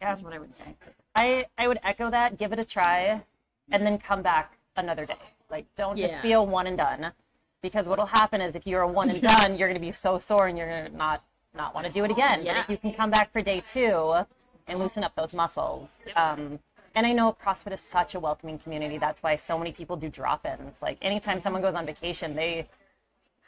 Yeah. 0.01 0.09
that's 0.09 0.23
what 0.23 0.33
i 0.33 0.39
would 0.39 0.55
say. 0.55 0.75
I, 1.15 1.47
I 1.59 1.67
would 1.69 1.79
echo 1.83 2.11
that, 2.11 2.37
give 2.39 2.53
it 2.53 2.59
a 2.59 2.65
try, 2.65 3.23
and 3.71 3.85
then 3.85 3.99
come 3.99 4.23
back 4.23 4.57
another 4.77 5.07
day. 5.07 5.15
Like, 5.51 5.67
don't 5.77 5.97
just 5.97 6.15
Yeah. 6.15 6.23
be 6.23 6.33
a 6.33 6.43
one 6.43 6.67
and 6.67 6.77
done. 6.77 7.13
Because 7.63 7.89
what'll 7.89 8.07
happen 8.07 8.41
is 8.41 8.55
if 8.55 8.67
you're 8.67 8.83
a 8.83 8.89
one 8.89 9.11
and 9.11 9.21
done, 9.23 9.57
you're 9.57 9.69
going 9.69 9.81
to 9.81 9.85
be 9.85 9.93
so 9.93 10.19
sore 10.19 10.47
and 10.47 10.57
you're 10.57 10.69
gonna 10.69 10.89
not 10.91 11.23
not 11.55 11.75
want 11.75 11.87
to 11.87 11.93
do 11.93 12.05
it 12.05 12.11
again. 12.11 12.45
But 12.45 12.57
if 12.59 12.69
you 12.69 12.77
can 12.77 12.93
come 12.93 13.11
back 13.11 13.33
for 13.33 13.41
day 13.41 13.61
two 13.61 14.27
and 14.69 14.79
loosen 14.79 15.03
up 15.03 15.15
those 15.17 15.33
muscles. 15.33 15.89
Um, 16.15 16.59
and 16.95 17.07
I 17.07 17.13
know 17.13 17.35
CrossFit 17.43 17.73
is 17.73 17.81
such 17.81 18.15
a 18.15 18.21
welcoming 18.21 18.59
community. 18.59 18.99
That's 18.99 19.23
why 19.23 19.37
so 19.37 19.57
many 19.59 19.73
people 19.73 19.97
do 19.97 20.11
drop-ins. 20.11 20.83
Like 20.83 20.99
anytime 21.01 21.41
someone 21.41 21.63
goes 21.63 21.75
on 21.75 21.87
vacation, 21.87 22.35
they, 22.37 22.69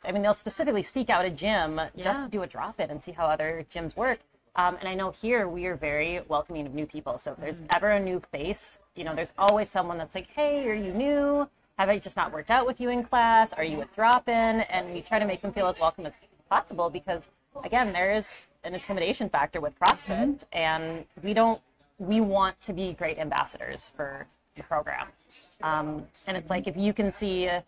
I 0.04 0.12
mean, 0.12 0.22
they'll 0.22 0.32
specifically 0.32 0.82
seek 0.82 1.10
out 1.10 1.26
a 1.26 1.30
gym 1.30 1.80
just 1.98 2.22
to 2.24 2.28
do 2.30 2.42
a 2.42 2.46
drop-in 2.46 2.90
and 2.90 3.02
see 3.02 3.12
how 3.12 3.26
other 3.26 3.66
gyms 3.70 3.94
work. 3.94 4.20
Um, 4.56 4.76
and 4.80 4.88
I 4.88 4.94
know 4.94 5.10
here 5.10 5.46
we 5.46 5.66
are 5.66 5.76
very 5.76 6.20
welcoming 6.28 6.66
of 6.66 6.74
new 6.74 6.86
people. 6.86 7.18
So 7.18 7.32
if 7.32 7.38
there's 7.38 7.60
ever 7.74 7.90
a 7.90 8.00
new 8.00 8.20
face, 8.32 8.78
you 8.98 9.04
know, 9.04 9.14
there's 9.14 9.32
always 9.38 9.70
someone 9.70 9.96
that's 9.96 10.14
like, 10.14 10.26
"Hey, 10.34 10.68
are 10.68 10.74
you 10.74 10.92
new? 10.92 11.48
Have 11.78 11.88
I 11.88 11.98
just 11.98 12.16
not 12.16 12.32
worked 12.32 12.50
out 12.50 12.66
with 12.66 12.80
you 12.80 12.90
in 12.90 13.04
class? 13.04 13.52
Are 13.52 13.62
you 13.62 13.80
a 13.80 13.84
drop-in?" 13.86 14.62
And 14.62 14.92
we 14.92 15.00
try 15.00 15.20
to 15.20 15.24
make 15.24 15.40
them 15.40 15.52
feel 15.52 15.68
as 15.68 15.78
welcome 15.78 16.04
as 16.04 16.14
possible 16.50 16.90
because, 16.90 17.28
again, 17.62 17.92
there 17.92 18.12
is 18.12 18.28
an 18.64 18.74
intimidation 18.74 19.28
factor 19.28 19.60
with 19.60 19.78
CrossFit, 19.78 20.44
and 20.52 21.04
we 21.22 21.32
don't. 21.32 21.60
We 21.98 22.20
want 22.20 22.60
to 22.62 22.72
be 22.72 22.92
great 22.92 23.18
ambassadors 23.18 23.92
for 23.96 24.26
the 24.56 24.64
program. 24.64 25.08
Um, 25.62 26.06
and 26.26 26.36
it's 26.36 26.50
like 26.50 26.66
if 26.66 26.76
you 26.76 26.92
can 26.92 27.12
see 27.12 27.46
a 27.46 27.64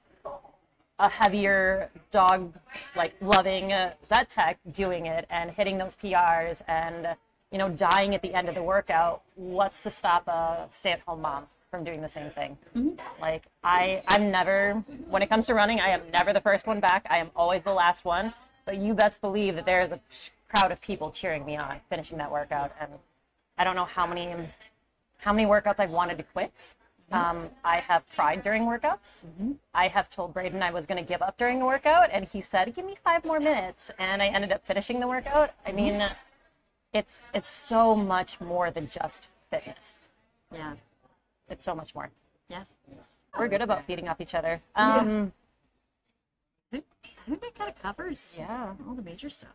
heavier 1.09 1.91
dog 2.11 2.53
like 2.95 3.15
loving 3.21 3.73
uh, 3.73 3.95
vet 4.09 4.29
tech 4.29 4.59
doing 4.73 5.07
it 5.07 5.27
and 5.31 5.51
hitting 5.51 5.79
those 5.79 5.97
PRs 5.97 6.63
and 6.69 7.17
you 7.51 7.59
know 7.59 7.69
dying 7.69 8.15
at 8.15 8.23
the 8.23 8.35
end 8.35 8.49
of 8.49 8.55
the 8.55 8.63
workout 8.63 9.23
what's 9.35 9.83
to 9.83 9.91
stop 9.91 10.29
a 10.29 10.69
stay-at-home 10.71 11.21
mom 11.21 11.47
from 11.71 11.85
doing 11.85 12.01
the 12.01 12.09
same 12.09 12.31
thing? 12.31 12.59
Mm-hmm. 12.77 13.21
Like 13.21 13.45
I 13.63 14.03
I'm 14.09 14.31
never 14.31 14.75
when 15.09 15.23
it 15.23 15.29
comes 15.29 15.47
to 15.47 15.55
running 15.55 15.81
I 15.81 15.89
am 15.89 16.03
never 16.13 16.33
the 16.33 16.41
first 16.41 16.67
one 16.67 16.81
back. 16.81 17.07
I 17.11 17.19
am 17.19 17.31
always 17.35 17.63
the 17.63 17.73
last 17.73 18.05
one. 18.05 18.33
But 18.65 18.77
you 18.79 18.95
best 18.95 19.21
believe 19.21 19.57
that 19.57 19.67
there's 19.67 19.91
a 19.91 20.01
crowd 20.49 20.73
of 20.73 20.81
people 20.81 21.11
cheering 21.11 21.45
me 21.45 21.57
on 21.57 21.81
finishing 21.89 22.19
that 22.19 22.31
workout. 22.31 22.73
And 22.81 22.93
I 23.59 23.65
don't 23.65 23.77
know 23.77 23.85
how 23.85 24.07
many 24.07 24.35
how 25.19 25.33
many 25.33 25.47
workouts 25.49 25.81
I've 25.81 25.91
wanted 25.91 26.19
to 26.19 26.25
quit. 26.25 26.55
Mm-hmm. 27.13 27.15
Um, 27.15 27.51
I 27.65 27.81
have 27.81 28.05
cried 28.15 28.43
during 28.43 28.65
workouts. 28.65 29.25
Mm-hmm. 29.25 29.53
I 29.75 29.89
have 29.89 30.09
told 30.11 30.33
Braden 30.33 30.63
I 30.63 30.71
was 30.71 30.87
going 30.87 31.03
to 31.03 31.09
give 31.09 31.23
up 31.23 31.37
during 31.37 31.61
a 31.61 31.67
workout, 31.67 32.09
and 32.13 32.29
he 32.29 32.41
said, 32.41 32.73
"Give 32.75 32.85
me 32.85 32.97
five 33.03 33.25
more 33.25 33.41
minutes," 33.41 33.91
and 33.99 34.23
I 34.23 34.27
ended 34.27 34.53
up 34.53 34.65
finishing 34.65 35.01
the 35.01 35.09
workout. 35.09 35.51
I 35.67 35.73
mean, 35.73 36.09
it's 36.93 37.29
it's 37.35 37.49
so 37.49 37.95
much 37.95 38.41
more 38.41 38.71
than 38.71 38.89
just 38.89 39.29
fitness. 39.51 40.11
yeah 40.53 40.75
It's 41.49 41.65
so 41.65 41.75
much 41.75 41.95
more. 41.95 42.11
yeah 42.49 42.65
We're 43.39 43.49
good 43.49 43.63
about 43.63 43.85
feeding 43.87 44.09
off 44.09 44.21
each 44.21 44.35
other. 44.35 44.61
Um, 44.75 45.33
I 46.73 46.83
think 47.27 47.41
that 47.43 47.55
kind 47.55 47.71
of 47.71 47.81
covers 47.81 48.37
yeah. 48.39 48.73
all 48.89 48.95
the 48.95 49.03
major 49.03 49.31
stuff. 49.31 49.55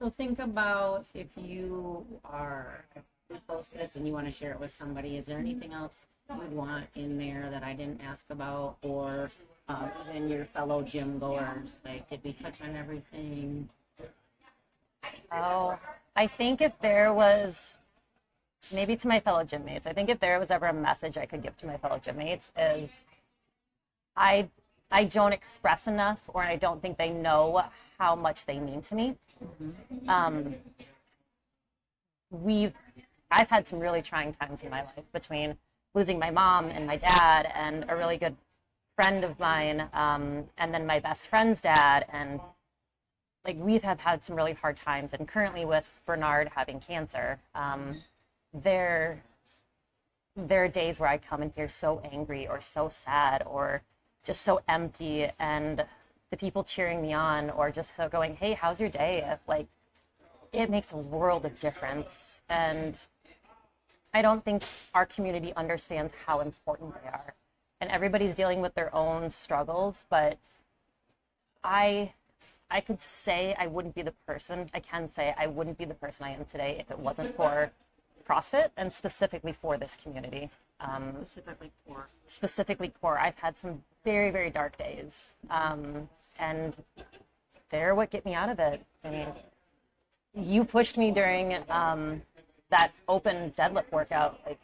So 0.00 0.10
think 0.10 0.38
about 0.38 1.06
if 1.14 1.26
you 1.36 2.06
are 2.24 2.84
we 3.28 3.36
post 3.48 3.74
this 3.74 3.96
and 3.96 4.06
you 4.06 4.12
want 4.12 4.26
to 4.26 4.32
share 4.32 4.52
it 4.52 4.60
with 4.60 4.70
somebody. 4.70 5.16
Is 5.16 5.26
there 5.26 5.38
anything 5.38 5.72
else 5.72 6.06
you'd 6.30 6.52
want 6.52 6.86
in 6.94 7.18
there 7.18 7.48
that 7.50 7.62
I 7.62 7.74
didn't 7.74 8.00
ask 8.02 8.26
about, 8.30 8.76
or 8.82 9.30
um, 9.68 9.90
even 10.10 10.28
your 10.28 10.44
fellow 10.44 10.82
gym 10.82 11.18
goers? 11.18 11.76
Like, 11.84 12.08
did 12.08 12.20
we 12.24 12.32
touch 12.32 12.60
on 12.62 12.74
everything? 12.76 13.68
Oh, 15.32 15.78
I 16.18 16.26
think 16.26 16.60
if 16.60 16.72
there 16.80 17.14
was 17.14 17.78
maybe 18.74 18.96
to 18.96 19.06
my 19.06 19.20
fellow 19.20 19.44
gym 19.44 19.64
mates, 19.64 19.86
I 19.86 19.92
think 19.92 20.08
if 20.10 20.18
there 20.18 20.40
was 20.40 20.50
ever 20.50 20.66
a 20.66 20.72
message 20.72 21.16
I 21.16 21.26
could 21.26 21.44
give 21.44 21.56
to 21.58 21.66
my 21.66 21.76
fellow 21.76 22.00
gym 22.04 22.16
mates 22.16 22.50
is 22.58 23.04
I 24.16 24.48
I 24.90 25.04
don't 25.04 25.32
express 25.32 25.86
enough, 25.86 26.22
or 26.34 26.42
I 26.42 26.56
don't 26.56 26.82
think 26.82 26.98
they 26.98 27.10
know 27.10 27.62
how 28.00 28.16
much 28.16 28.46
they 28.46 28.58
mean 28.58 28.82
to 28.82 28.94
me. 28.96 29.16
Um, 30.08 30.56
we've, 32.30 32.72
I've 33.30 33.50
had 33.50 33.68
some 33.68 33.78
really 33.78 34.02
trying 34.02 34.32
times 34.32 34.62
in 34.62 34.70
my 34.70 34.80
life 34.82 35.12
between 35.12 35.56
losing 35.94 36.18
my 36.18 36.30
mom 36.30 36.64
and 36.70 36.84
my 36.86 36.96
dad, 36.96 37.46
and 37.54 37.84
a 37.88 37.94
really 37.94 38.16
good 38.16 38.34
friend 38.96 39.24
of 39.24 39.38
mine, 39.38 39.88
um, 39.92 40.44
and 40.56 40.74
then 40.74 40.84
my 40.86 40.98
best 40.98 41.28
friend's 41.28 41.60
dad, 41.60 42.06
and 42.12 42.40
like 43.48 43.56
we 43.58 43.78
have 43.78 43.98
had 43.98 44.22
some 44.22 44.36
really 44.36 44.52
hard 44.52 44.76
times. 44.76 45.14
And 45.14 45.26
currently 45.26 45.64
with 45.64 46.00
Bernard 46.04 46.50
having 46.54 46.80
cancer, 46.80 47.38
um, 47.54 47.96
there 48.52 49.22
there 50.36 50.62
are 50.62 50.68
days 50.68 51.00
where 51.00 51.08
I 51.08 51.18
come 51.18 51.42
in 51.42 51.50
here 51.56 51.68
so 51.68 52.00
angry 52.12 52.46
or 52.46 52.60
so 52.60 52.88
sad 52.88 53.42
or 53.44 53.82
just 54.22 54.42
so 54.42 54.60
empty 54.68 55.28
and 55.40 55.84
the 56.30 56.36
people 56.36 56.62
cheering 56.62 57.02
me 57.02 57.12
on 57.12 57.50
or 57.50 57.72
just 57.72 57.96
so 57.96 58.08
going, 58.08 58.36
hey, 58.36 58.52
how's 58.52 58.78
your 58.78 58.90
day? 58.90 59.36
Like, 59.48 59.66
it 60.52 60.70
makes 60.70 60.92
a 60.92 60.96
world 60.96 61.44
of 61.44 61.58
difference. 61.58 62.42
And 62.48 62.96
I 64.14 64.22
don't 64.22 64.44
think 64.44 64.62
our 64.94 65.06
community 65.06 65.52
understands 65.56 66.12
how 66.24 66.38
important 66.38 66.94
they 67.02 67.08
are. 67.08 67.34
And 67.80 67.90
everybody's 67.90 68.36
dealing 68.36 68.60
with 68.60 68.74
their 68.74 68.94
own 68.94 69.30
struggles, 69.30 70.04
but 70.08 70.38
I 71.64 72.12
I 72.70 72.80
could 72.80 73.00
say 73.00 73.54
I 73.58 73.66
wouldn't 73.66 73.94
be 73.94 74.02
the 74.02 74.12
person, 74.26 74.68
I 74.74 74.80
can 74.80 75.08
say 75.08 75.34
I 75.38 75.46
wouldn't 75.46 75.78
be 75.78 75.84
the 75.84 75.94
person 75.94 76.26
I 76.26 76.34
am 76.34 76.44
today 76.44 76.76
if 76.78 76.90
it 76.90 76.98
wasn't 76.98 77.34
for 77.34 77.70
CrossFit 78.28 78.70
and 78.76 78.92
specifically 78.92 79.52
for 79.52 79.78
this 79.78 79.96
community. 80.02 80.50
Um, 80.80 81.16
Specifically 81.22 81.72
for. 81.86 82.06
specifically 82.26 82.92
Kor, 83.00 83.18
I've 83.18 83.38
had 83.38 83.56
some 83.56 83.82
very, 84.04 84.30
very 84.30 84.50
dark 84.50 84.76
days. 84.76 85.12
Um, 85.50 86.08
and 86.38 86.76
they're 87.70 87.94
what 87.94 88.10
get 88.10 88.24
me 88.24 88.34
out 88.34 88.48
of 88.48 88.58
it. 88.60 88.84
I 89.02 89.10
mean, 89.10 89.28
you 90.34 90.64
pushed 90.64 90.96
me 90.96 91.10
during 91.10 91.56
um, 91.68 92.22
that 92.70 92.92
open 93.08 93.50
deadlift 93.52 93.90
workout. 93.90 94.40
Like, 94.46 94.58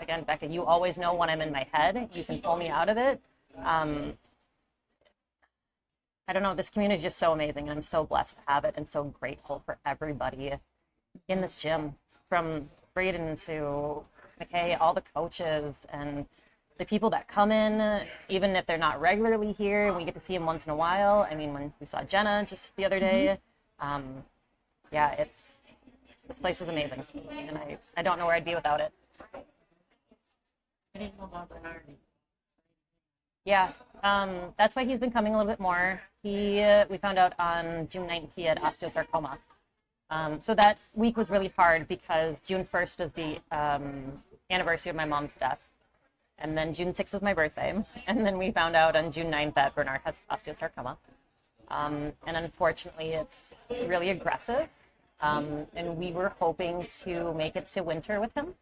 again, 0.00 0.24
Becca, 0.24 0.46
you 0.46 0.64
always 0.64 0.98
know 0.98 1.14
when 1.14 1.28
I'm 1.28 1.40
in 1.40 1.52
my 1.52 1.66
head. 1.72 2.08
You 2.14 2.24
can 2.24 2.40
pull 2.40 2.56
me 2.56 2.68
out 2.68 2.88
of 2.88 2.96
it. 2.96 3.20
Um, 3.62 4.14
I 6.30 6.32
don't 6.32 6.44
know. 6.44 6.54
This 6.54 6.70
community 6.70 6.98
is 6.98 7.02
just 7.02 7.18
so 7.18 7.32
amazing, 7.32 7.68
and 7.68 7.72
I'm 7.72 7.82
so 7.82 8.04
blessed 8.04 8.36
to 8.36 8.42
have 8.46 8.64
it, 8.64 8.74
and 8.76 8.88
so 8.88 9.02
grateful 9.02 9.64
for 9.66 9.78
everybody 9.84 10.52
in 11.26 11.40
this 11.40 11.56
gym, 11.56 11.96
from 12.28 12.70
Braden 12.94 13.34
to 13.46 14.04
McKay, 14.40 14.80
all 14.80 14.94
the 14.94 15.02
coaches, 15.12 15.88
and 15.92 16.24
the 16.78 16.84
people 16.84 17.10
that 17.10 17.26
come 17.26 17.50
in, 17.50 18.06
even 18.28 18.54
if 18.54 18.64
they're 18.64 18.78
not 18.78 19.00
regularly 19.00 19.50
here, 19.50 19.88
and 19.88 19.96
we 19.96 20.04
get 20.04 20.14
to 20.14 20.20
see 20.20 20.34
them 20.34 20.46
once 20.46 20.66
in 20.66 20.70
a 20.70 20.76
while. 20.76 21.26
I 21.28 21.34
mean, 21.34 21.52
when 21.52 21.72
we 21.80 21.86
saw 21.86 22.04
Jenna 22.04 22.46
just 22.48 22.76
the 22.76 22.84
other 22.84 23.00
day, 23.00 23.36
um, 23.80 24.22
yeah, 24.92 25.10
it's 25.14 25.62
this 26.28 26.38
place 26.38 26.60
is 26.60 26.68
amazing, 26.68 27.02
and 27.28 27.58
I, 27.58 27.76
I 27.96 28.02
don't 28.02 28.20
know 28.20 28.26
where 28.26 28.36
I'd 28.36 28.44
be 28.44 28.54
without 28.54 28.78
it. 28.80 28.92
I 30.94 30.98
didn't 31.00 31.18
know 31.18 31.24
about 31.24 31.48
Bernard. 31.48 31.82
Yeah, 33.44 33.72
um, 34.02 34.54
that's 34.58 34.76
why 34.76 34.84
he's 34.84 34.98
been 34.98 35.10
coming 35.10 35.34
a 35.34 35.38
little 35.38 35.50
bit 35.50 35.60
more. 35.60 36.00
He, 36.22 36.60
uh, 36.60 36.84
we 36.90 36.98
found 36.98 37.18
out 37.18 37.32
on 37.38 37.88
June 37.88 38.06
9th 38.06 38.34
he 38.34 38.42
had 38.42 38.58
osteosarcoma. 38.58 39.38
Um, 40.10 40.40
so 40.40 40.54
that 40.54 40.78
week 40.94 41.16
was 41.16 41.30
really 41.30 41.52
hard 41.56 41.86
because 41.88 42.36
June 42.44 42.64
1st 42.64 43.06
is 43.06 43.12
the 43.12 43.38
um, 43.56 44.22
anniversary 44.50 44.90
of 44.90 44.96
my 44.96 45.04
mom's 45.04 45.36
death. 45.36 45.68
And 46.38 46.56
then 46.56 46.74
June 46.74 46.92
6th 46.92 47.14
is 47.14 47.22
my 47.22 47.34
birthday. 47.34 47.74
And 48.06 48.26
then 48.26 48.38
we 48.38 48.50
found 48.50 48.74
out 48.74 48.96
on 48.96 49.12
June 49.12 49.30
9th 49.30 49.54
that 49.54 49.74
Bernard 49.74 50.00
has 50.04 50.26
osteosarcoma. 50.30 50.96
Um, 51.68 52.12
and 52.26 52.36
unfortunately, 52.36 53.10
it's 53.10 53.54
really 53.70 54.10
aggressive. 54.10 54.68
Um, 55.20 55.66
and 55.76 55.96
we 55.96 56.12
were 56.12 56.32
hoping 56.40 56.86
to 57.02 57.32
make 57.34 57.54
it 57.56 57.66
to 57.66 57.82
winter 57.82 58.20
with 58.20 58.34
him. 58.34 58.54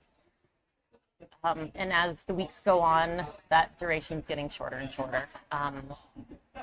Um, 1.45 1.71
and 1.75 1.93
as 1.93 2.23
the 2.23 2.35
weeks 2.35 2.61
go 2.61 2.81
on, 2.81 3.27
that 3.49 3.79
duration 3.79 4.19
is 4.19 4.25
getting 4.27 4.49
shorter 4.49 4.77
and 4.77 4.93
shorter. 4.93 5.25
Um, 5.53 5.83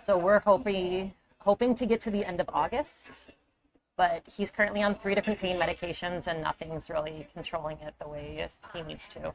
so 0.04 0.18
we're 0.18 0.40
hoping 0.40 1.14
hoping 1.40 1.76
to 1.76 1.86
get 1.86 2.02
to 2.02 2.10
the 2.10 2.26
end 2.26 2.42
of 2.42 2.50
August, 2.52 3.32
but 3.98 4.24
he's 4.26 4.50
currently 4.50 4.82
on 4.82 4.96
three 4.96 5.14
different 5.14 5.40
pain 5.40 5.58
medications, 5.58 6.28
and 6.28 6.42
nothing's 6.42 6.90
really 6.90 7.28
controlling 7.34 7.78
it 7.82 7.94
the 8.00 8.08
way 8.08 8.50
he 8.74 8.82
needs 8.82 9.08
to. 9.10 9.34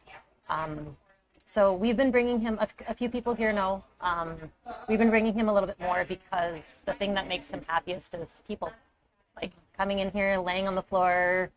Um, 0.48 0.96
so 1.46 1.72
we've 1.72 1.96
been 1.96 2.10
bringing 2.10 2.40
him. 2.40 2.58
A, 2.60 2.68
a 2.88 2.94
few 2.94 3.08
people 3.08 3.34
here 3.34 3.52
know 3.52 3.82
um, 4.00 4.36
we've 4.88 4.98
been 4.98 5.10
bringing 5.10 5.32
him 5.32 5.48
a 5.48 5.54
little 5.54 5.68
bit 5.68 5.80
more 5.80 6.04
because 6.04 6.82
the 6.84 6.92
thing 6.92 7.14
that 7.14 7.28
makes 7.28 7.50
him 7.50 7.62
happiest 7.66 8.14
is 8.14 8.42
people, 8.46 8.70
like 9.40 9.52
coming 9.76 10.00
in 10.00 10.10
here, 10.10 10.38
laying 10.38 10.68
on 10.68 10.74
the 10.74 10.82
floor, 10.82 11.50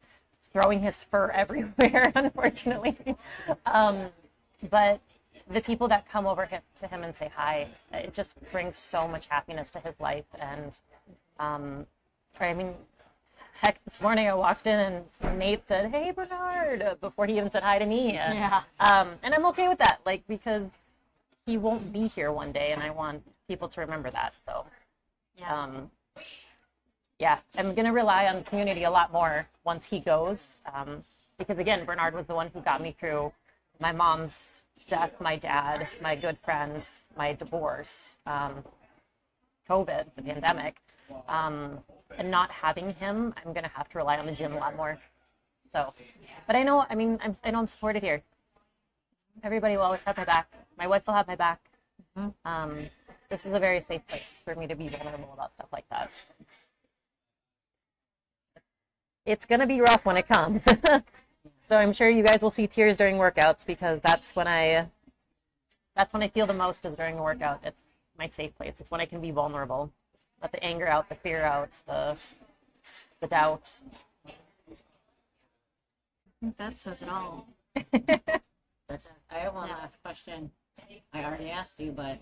throwing 0.53 0.79
his 0.81 1.03
fur 1.03 1.29
everywhere, 1.33 2.11
unfortunately. 2.15 2.97
Um, 3.65 4.07
but 4.69 5.01
the 5.49 5.59
people 5.61 5.87
that 5.89 6.07
come 6.09 6.25
over 6.25 6.45
him, 6.45 6.61
to 6.79 6.87
him 6.87 7.03
and 7.03 7.13
say 7.13 7.29
hi, 7.35 7.67
it 7.91 8.13
just 8.13 8.35
brings 8.51 8.77
so 8.77 9.07
much 9.07 9.27
happiness 9.27 9.71
to 9.71 9.79
his 9.79 9.99
life. 9.99 10.25
And 10.39 10.79
um, 11.39 11.85
I 12.39 12.53
mean, 12.53 12.73
heck, 13.61 13.83
this 13.83 14.01
morning 14.01 14.27
I 14.27 14.33
walked 14.35 14.67
in 14.67 14.79
and 15.21 15.39
Nate 15.39 15.67
said, 15.67 15.91
"Hey, 15.91 16.11
Bernard," 16.11 16.97
before 17.01 17.25
he 17.25 17.37
even 17.37 17.51
said 17.51 17.63
hi 17.63 17.79
to 17.79 17.85
me. 17.85 18.13
And, 18.17 18.35
Yeah. 18.35 18.61
Um, 18.79 19.09
and 19.23 19.33
I'm 19.33 19.45
okay 19.47 19.67
with 19.67 19.79
that, 19.79 19.99
like 20.05 20.25
because 20.27 20.69
he 21.45 21.57
won't 21.57 21.91
be 21.91 22.07
here 22.07 22.31
one 22.31 22.51
day, 22.53 22.71
and 22.71 22.81
I 22.81 22.89
want 22.91 23.23
people 23.47 23.67
to 23.69 23.81
remember 23.81 24.09
that. 24.11 24.33
So 24.45 24.65
Yeah. 25.35 25.63
um, 25.63 25.91
yeah, 27.19 27.39
I'm 27.57 27.73
going 27.73 27.85
to 27.85 27.91
rely 27.91 28.27
on 28.27 28.37
the 28.37 28.43
community 28.43 28.83
a 28.83 28.91
lot 28.91 29.11
more 29.11 29.47
once 29.63 29.89
he 29.89 29.99
goes. 29.99 30.61
Um, 30.73 31.03
because 31.37 31.59
again, 31.59 31.85
Bernard 31.85 32.13
was 32.13 32.25
the 32.25 32.35
one 32.35 32.49
who 32.53 32.61
got 32.61 32.81
me 32.81 32.95
through 32.99 33.31
my 33.79 33.91
mom's 33.91 34.65
death, 34.89 35.11
my 35.19 35.35
dad, 35.35 35.87
my 36.01 36.15
good 36.15 36.37
friend, 36.43 36.85
my 37.17 37.33
divorce, 37.33 38.17
um, 38.25 38.63
COVID, 39.69 40.05
the 40.15 40.21
pandemic. 40.21 40.77
Um, 41.27 41.79
and 42.17 42.29
not 42.29 42.51
having 42.51 42.93
him, 42.95 43.33
I'm 43.37 43.53
going 43.53 43.63
to 43.63 43.71
have 43.73 43.89
to 43.89 43.97
rely 43.97 44.17
on 44.17 44.25
the 44.25 44.31
gym 44.31 44.53
a 44.53 44.57
lot 44.57 44.75
more. 44.75 44.99
So, 45.71 45.93
but 46.45 46.55
I 46.55 46.63
know, 46.63 46.85
I 46.89 46.95
mean, 46.95 47.19
I'm, 47.23 47.35
I 47.43 47.51
know 47.51 47.59
I'm 47.59 47.67
supported 47.67 48.03
here. 48.03 48.21
Everybody 49.43 49.75
will 49.75 49.83
always 49.83 50.01
have 50.01 50.17
my 50.17 50.25
back. 50.25 50.51
My 50.77 50.87
wife 50.87 51.07
will 51.07 51.15
have 51.15 51.27
my 51.27 51.35
back. 51.35 51.59
Um, 52.45 52.89
this 53.29 53.45
is 53.45 53.53
a 53.53 53.59
very 53.59 53.81
safe 53.81 54.05
place 54.07 54.41
for 54.45 54.53
me 54.55 54.67
to 54.67 54.75
be 54.75 54.87
vulnerable 54.89 55.31
about 55.33 55.53
stuff 55.55 55.69
like 55.73 55.89
that. 55.89 56.11
It's 59.25 59.45
gonna 59.45 59.67
be 59.67 59.79
rough 59.79 60.05
when 60.05 60.17
it 60.17 60.27
comes. 60.27 60.61
so 61.59 61.77
I'm 61.77 61.93
sure 61.93 62.09
you 62.09 62.23
guys 62.23 62.41
will 62.41 62.49
see 62.49 62.67
tears 62.67 62.97
during 62.97 63.17
workouts 63.17 63.65
because 63.65 63.99
that's 64.03 64.35
when 64.35 64.47
I 64.47 64.87
that's 65.95 66.13
when 66.13 66.23
I 66.23 66.27
feel 66.27 66.45
the 66.45 66.53
most 66.53 66.85
is 66.85 66.95
during 66.95 67.17
a 67.17 67.23
workout. 67.23 67.61
It's 67.63 67.79
my 68.17 68.27
safe 68.27 68.55
place. 68.55 68.73
It's 68.79 68.91
when 68.91 68.99
I 68.99 69.05
can 69.05 69.21
be 69.21 69.31
vulnerable. 69.31 69.91
Let 70.41 70.51
the 70.51 70.63
anger 70.63 70.87
out, 70.87 71.07
the 71.07 71.15
fear 71.15 71.43
out, 71.43 71.71
the 71.87 72.17
the 73.21 73.27
doubt. 73.27 73.71
that 76.57 76.77
says 76.77 77.01
it 77.01 77.09
all. 77.09 77.47
I 77.75 79.39
have 79.39 79.55
one 79.55 79.69
last 79.69 80.01
question. 80.03 80.51
I 81.13 81.23
already 81.23 81.49
asked 81.49 81.79
you, 81.79 81.91
but 81.91 82.19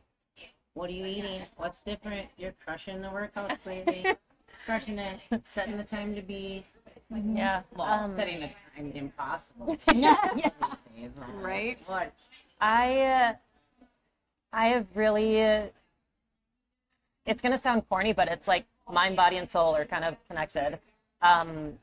what 0.73 0.89
are 0.89 0.93
you 0.93 1.05
eating? 1.05 1.41
What's 1.57 1.81
different? 1.81 2.27
You're 2.37 2.53
crushing 2.63 3.01
the 3.01 3.07
workouts 3.07 3.65
lately. 3.65 4.05
crushing 4.65 4.99
it, 4.99 5.19
setting 5.43 5.77
the 5.77 5.83
time 5.83 6.13
to 6.15 6.21
be. 6.21 6.63
Yeah. 7.15 7.61
Well, 7.75 7.87
um, 7.87 8.15
setting 8.15 8.43
a 8.43 8.47
time 8.75 8.91
impossible. 8.93 9.77
Yeah. 9.93 10.15
these 10.33 10.43
days. 10.43 11.11
Oh, 11.19 11.41
Right. 11.41 11.77
What? 11.87 12.13
I 12.59 13.01
uh, 13.01 13.33
I 14.53 14.67
have 14.67 14.85
really 14.95 15.41
uh, 15.41 15.63
it's 17.25 17.41
gonna 17.41 17.57
sound 17.57 17.87
corny, 17.89 18.13
but 18.13 18.27
it's 18.27 18.47
like 18.47 18.65
mind, 18.91 19.15
body, 19.15 19.37
and 19.37 19.49
soul 19.49 19.75
are 19.75 19.85
kind 19.85 20.03
of 20.03 20.15
connected. 20.27 20.79
Um, 21.21 21.73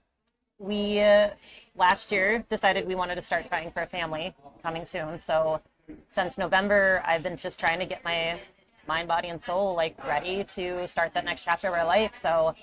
we 0.59 1.01
uh, 1.01 1.31
last 1.77 2.11
year 2.13 2.45
decided 2.51 2.87
we 2.87 2.95
wanted 2.95 3.15
to 3.15 3.23
start 3.23 3.49
trying 3.49 3.71
for 3.71 3.83
a 3.83 3.87
family 3.87 4.35
coming 4.63 4.85
soon. 4.85 5.19
So 5.19 5.61
since 6.07 6.37
November, 6.39 7.03
I've 7.07 7.23
been 7.23 7.37
just 7.37 7.59
trying 7.61 7.79
to 7.79 7.87
get 7.87 8.05
my 8.05 8.39
mind, 8.87 9.09
body, 9.09 9.29
and 9.29 9.43
soul 9.43 9.75
like 9.75 9.97
ready 10.07 10.45
to 10.45 10.87
start 10.87 11.15
that 11.15 11.25
next 11.25 11.45
chapter 11.45 11.69
of 11.69 11.75
our 11.75 11.85
life. 11.85 12.15
So 12.15 12.55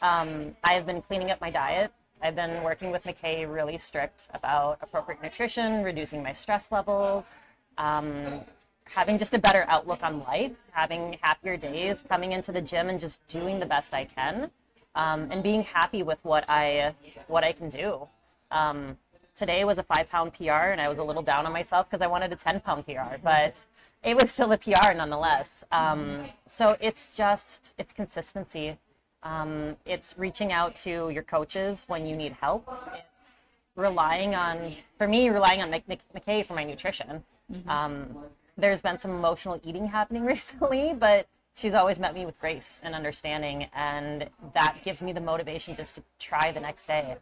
um, 0.00 0.56
I've 0.64 0.86
been 0.86 1.02
cleaning 1.02 1.30
up 1.30 1.40
my 1.40 1.50
diet. 1.50 1.92
I've 2.22 2.36
been 2.36 2.62
working 2.62 2.92
with 2.92 3.02
McKay 3.02 3.52
really 3.52 3.76
strict 3.76 4.28
about 4.32 4.78
appropriate 4.80 5.20
nutrition, 5.20 5.82
reducing 5.82 6.22
my 6.22 6.32
stress 6.32 6.70
levels, 6.70 7.34
um, 7.78 8.42
having 8.84 9.18
just 9.18 9.34
a 9.34 9.38
better 9.38 9.64
outlook 9.66 10.04
on 10.04 10.20
life, 10.20 10.52
having 10.70 11.18
happier 11.20 11.56
days, 11.56 12.04
coming 12.08 12.30
into 12.30 12.52
the 12.52 12.60
gym 12.60 12.88
and 12.88 13.00
just 13.00 13.26
doing 13.26 13.58
the 13.58 13.66
best 13.66 13.92
I 13.92 14.04
can, 14.04 14.50
um, 14.94 15.28
and 15.32 15.42
being 15.42 15.64
happy 15.64 16.04
with 16.04 16.24
what 16.24 16.44
I 16.48 16.94
what 17.26 17.42
I 17.42 17.52
can 17.52 17.68
do. 17.68 18.06
Um, 18.52 18.98
today 19.34 19.64
was 19.64 19.78
a 19.78 19.82
five 19.82 20.08
pound 20.08 20.32
PR, 20.34 20.70
and 20.70 20.80
I 20.80 20.88
was 20.88 20.98
a 20.98 21.04
little 21.04 21.22
down 21.22 21.44
on 21.44 21.52
myself 21.52 21.90
because 21.90 22.02
I 22.02 22.06
wanted 22.06 22.32
a 22.32 22.36
10 22.36 22.60
pound 22.60 22.86
PR, 22.86 23.16
but 23.24 23.56
it 24.04 24.14
was 24.14 24.30
still 24.30 24.52
a 24.52 24.58
PR 24.58 24.92
nonetheless. 24.94 25.64
Um, 25.72 26.26
so 26.46 26.76
it's 26.80 27.10
just, 27.16 27.74
it's 27.78 27.92
consistency. 27.92 28.76
Um, 29.22 29.76
it's 29.86 30.14
reaching 30.18 30.52
out 30.52 30.76
to 30.84 31.10
your 31.10 31.22
coaches 31.22 31.84
when 31.88 32.06
you 32.06 32.16
need 32.16 32.32
help. 32.32 32.68
It's 32.94 33.42
relying 33.76 34.34
on, 34.34 34.74
for 34.98 35.06
me, 35.06 35.28
relying 35.28 35.62
on 35.62 35.70
Mc- 35.70 36.00
McKay 36.14 36.46
for 36.46 36.54
my 36.54 36.64
nutrition. 36.64 37.22
Um, 37.68 38.16
there's 38.56 38.80
been 38.80 38.98
some 38.98 39.12
emotional 39.12 39.60
eating 39.62 39.86
happening 39.86 40.24
recently, 40.34 40.94
but 40.94 41.26
she's 41.54 41.74
always 41.74 41.98
met 41.98 42.14
me 42.14 42.26
with 42.26 42.40
grace 42.40 42.80
and 42.82 42.94
understanding, 42.94 43.68
and 43.74 44.28
that 44.54 44.78
gives 44.82 45.02
me 45.02 45.12
the 45.12 45.20
motivation 45.20 45.76
just 45.76 45.94
to 45.96 46.02
try 46.18 46.50
the 46.52 46.60
next 46.60 46.86
day. 46.86 47.16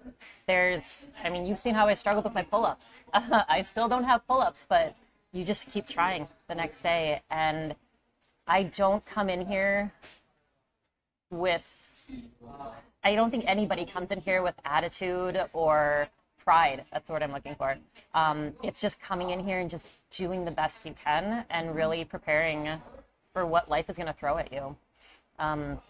There's, 0.46 1.10
I 1.22 1.30
mean, 1.30 1.46
you've 1.46 1.58
seen 1.58 1.74
how 1.74 1.88
I 1.88 1.94
struggled 1.94 2.24
with 2.24 2.34
my 2.34 2.42
pull 2.42 2.64
ups. 2.64 2.98
I 3.14 3.62
still 3.62 3.88
don't 3.88 4.04
have 4.04 4.26
pull 4.26 4.40
ups, 4.40 4.66
but 4.68 4.94
you 5.32 5.44
just 5.44 5.70
keep 5.70 5.86
trying 5.86 6.28
the 6.48 6.54
next 6.54 6.80
day. 6.82 7.22
And 7.30 7.74
I 8.46 8.64
don't 8.64 9.04
come 9.04 9.28
in 9.28 9.46
here 9.46 9.92
with 11.30 11.79
I 13.02 13.14
don't 13.14 13.30
think 13.30 13.44
anybody 13.46 13.86
comes 13.86 14.10
in 14.10 14.20
here 14.20 14.42
with 14.42 14.54
attitude 14.64 15.40
or 15.52 16.08
pride. 16.38 16.84
That's 16.92 17.06
the 17.06 17.12
word 17.12 17.22
I'm 17.22 17.32
looking 17.32 17.54
for. 17.54 17.76
Um, 18.14 18.52
it's 18.62 18.80
just 18.80 19.00
coming 19.00 19.30
in 19.30 19.40
here 19.40 19.58
and 19.58 19.70
just 19.70 19.86
doing 20.10 20.44
the 20.44 20.50
best 20.50 20.84
you 20.84 20.94
can 21.02 21.44
and 21.50 21.74
really 21.74 22.04
preparing 22.04 22.80
for 23.32 23.46
what 23.46 23.70
life 23.70 23.88
is 23.88 23.96
going 23.96 24.06
to 24.06 24.12
throw 24.12 24.38
at 24.38 24.52
you. 24.52 24.76
Um, 25.38 25.80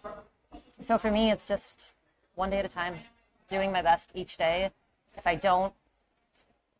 so 0.81 0.97
for 0.97 1.11
me, 1.11 1.31
it's 1.31 1.45
just 1.45 1.93
one 2.35 2.49
day 2.49 2.59
at 2.59 2.65
a 2.65 2.69
time, 2.69 2.95
doing 3.49 3.71
my 3.71 3.81
best 3.81 4.11
each 4.15 4.37
day. 4.37 4.69
If 5.17 5.27
I 5.27 5.35
don't, 5.35 5.73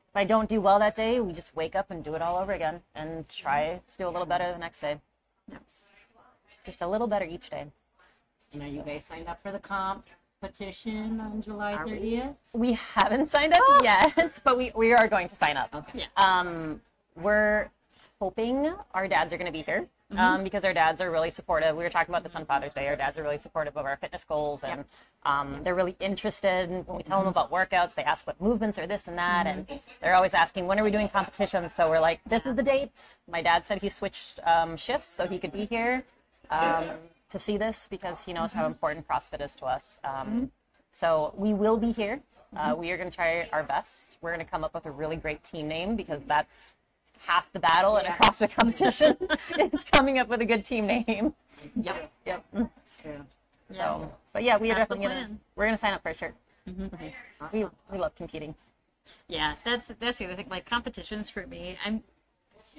if 0.10 0.16
I 0.16 0.24
don't 0.24 0.48
do 0.48 0.62
well 0.62 0.80
that 0.80 0.96
day, 0.96 1.20
we 1.20 1.34
just 1.34 1.56
wake 1.56 1.76
up 1.76 1.92
and 1.92 2.04
do 2.04 2.16
it 2.16 2.22
all 2.22 2.38
over 2.38 2.54
again 2.54 2.82
and 2.96 3.28
try 3.28 3.82
to 3.90 3.98
do 3.98 4.08
a 4.08 4.12
little 4.12 4.26
better 4.26 4.52
the 4.52 4.60
next 4.60 4.80
day. 4.82 5.00
Just 6.66 6.82
a 6.82 6.88
little 6.88 7.08
better 7.08 7.26
each 7.26 7.50
day. 7.50 7.66
And 8.54 8.62
are 8.64 8.68
you 8.68 8.82
guys 8.82 9.06
signed 9.06 9.28
up 9.28 9.42
for 9.42 9.52
the 9.52 9.60
comp 9.60 10.06
competition 10.42 11.22
on 11.22 11.42
July 11.42 11.76
30th? 11.76 12.36
We 12.54 12.74
haven't 12.74 13.30
signed 13.30 13.54
up 13.54 13.84
yet, 13.84 14.40
but 14.44 14.58
we, 14.58 14.72
we 14.76 14.94
are 14.94 15.08
going 15.08 15.30
to 15.30 15.36
sign 15.36 15.56
up. 15.56 15.74
Okay. 15.74 16.00
Yeah. 16.00 16.06
Um, 16.18 16.82
we're 17.16 17.70
hoping 18.20 18.74
our 18.94 19.08
dads 19.08 19.32
are 19.34 19.38
going 19.38 19.46
to 19.46 19.52
be 19.52 19.62
here 19.62 19.88
um, 20.18 20.44
because 20.44 20.66
our 20.66 20.74
dads 20.74 21.00
are 21.00 21.10
really 21.10 21.30
supportive. 21.30 21.78
We 21.78 21.84
were 21.84 21.90
talking 21.90 22.14
about 22.14 22.24
this 22.24 22.36
on 22.36 22.46
Father's 22.46 22.74
Day. 22.74 22.88
Our 22.88 22.96
dads 22.96 23.18
are 23.18 23.24
really 23.24 23.38
supportive 23.38 23.78
of 23.78 23.86
our 23.86 23.96
fitness 23.98 24.24
goals, 24.24 24.64
and 24.64 24.84
um, 25.24 25.62
they're 25.64 25.76
really 25.76 25.96
interested. 26.00 26.70
When 26.70 26.98
we 26.98 27.04
tell 27.04 27.20
them 27.20 27.28
about 27.28 27.52
workouts, 27.52 27.96
they 27.96 28.04
ask 28.04 28.28
what 28.28 28.40
movements 28.42 28.78
are 28.78 28.88
this 28.88 29.08
and 29.08 29.18
that, 29.18 29.48
and 29.48 29.66
they're 30.02 30.16
always 30.16 30.34
asking 30.34 30.68
when 30.68 30.80
are 30.80 30.84
we 30.84 30.92
doing 30.92 31.08
competitions. 31.08 31.74
So 31.74 31.90
we're 31.90 32.02
like, 32.02 32.20
this 32.26 32.46
is 32.46 32.56
the 32.56 32.64
date. 32.64 33.18
My 33.32 33.42
dad 33.42 33.66
said 33.66 33.82
he 33.82 33.90
switched 33.90 34.40
um, 34.46 34.76
shifts 34.76 35.08
so 35.08 35.26
he 35.26 35.40
could 35.40 35.54
be 35.54 35.66
here 35.66 36.04
um, 36.52 36.86
to 37.32 37.40
see 37.40 37.58
this 37.58 37.88
because 37.90 38.18
he 38.26 38.34
knows 38.34 38.52
how 38.52 38.66
important 38.66 39.08
CrossFit 39.08 39.42
is 39.44 39.56
to 39.58 39.66
us. 39.66 40.00
Um, 40.04 40.52
so 40.92 41.34
we 41.36 41.54
will 41.54 41.78
be 41.78 41.92
here. 41.92 42.22
Uh, 42.56 42.76
we 42.78 42.92
are 42.92 42.98
going 42.98 43.10
to 43.10 43.16
try 43.16 43.48
our 43.54 43.64
best. 43.64 44.18
We're 44.22 44.34
going 44.34 44.46
to 44.46 44.52
come 44.52 44.64
up 44.64 44.74
with 44.74 44.86
a 44.86 44.92
really 44.92 45.16
great 45.16 45.44
team 45.44 45.68
name 45.68 45.96
because 45.96 46.22
that's 46.28 46.74
half 47.26 47.52
the 47.54 47.60
battle 47.60 47.98
in 47.98 48.06
a 48.06 48.10
CrossFit 48.10 48.54
competition. 48.54 49.16
it's 49.52 49.84
coming 49.86 50.20
up 50.20 50.28
with 50.28 50.42
a 50.42 50.46
good 50.46 50.66
team 50.66 50.88
name. 50.88 51.34
Yep. 51.76 52.12
Yep. 52.26 52.46
That's 52.54 52.98
true. 53.02 53.26
So, 53.74 54.12
but 54.34 54.44
yeah, 54.44 54.58
we 54.58 54.72
are 54.72 54.76
That's 54.76 54.90
definitely 54.90 55.16
gonna 55.16 55.38
we're 55.56 55.66
gonna 55.66 55.78
sign 55.78 55.94
up 55.94 56.04
for 56.04 56.10
a 56.10 56.14
shirt. 56.14 56.36
We 56.66 56.90
Awesome. 57.40 57.72
we 57.92 57.98
love 57.98 58.16
competing. 58.16 58.54
Yeah, 59.28 59.56
that's 59.64 59.88
that's 60.00 60.18
the 60.18 60.26
other 60.26 60.36
thing. 60.36 60.48
Like 60.50 60.66
competitions 60.66 61.30
for 61.30 61.48
me, 61.48 61.78
I'm 61.86 62.04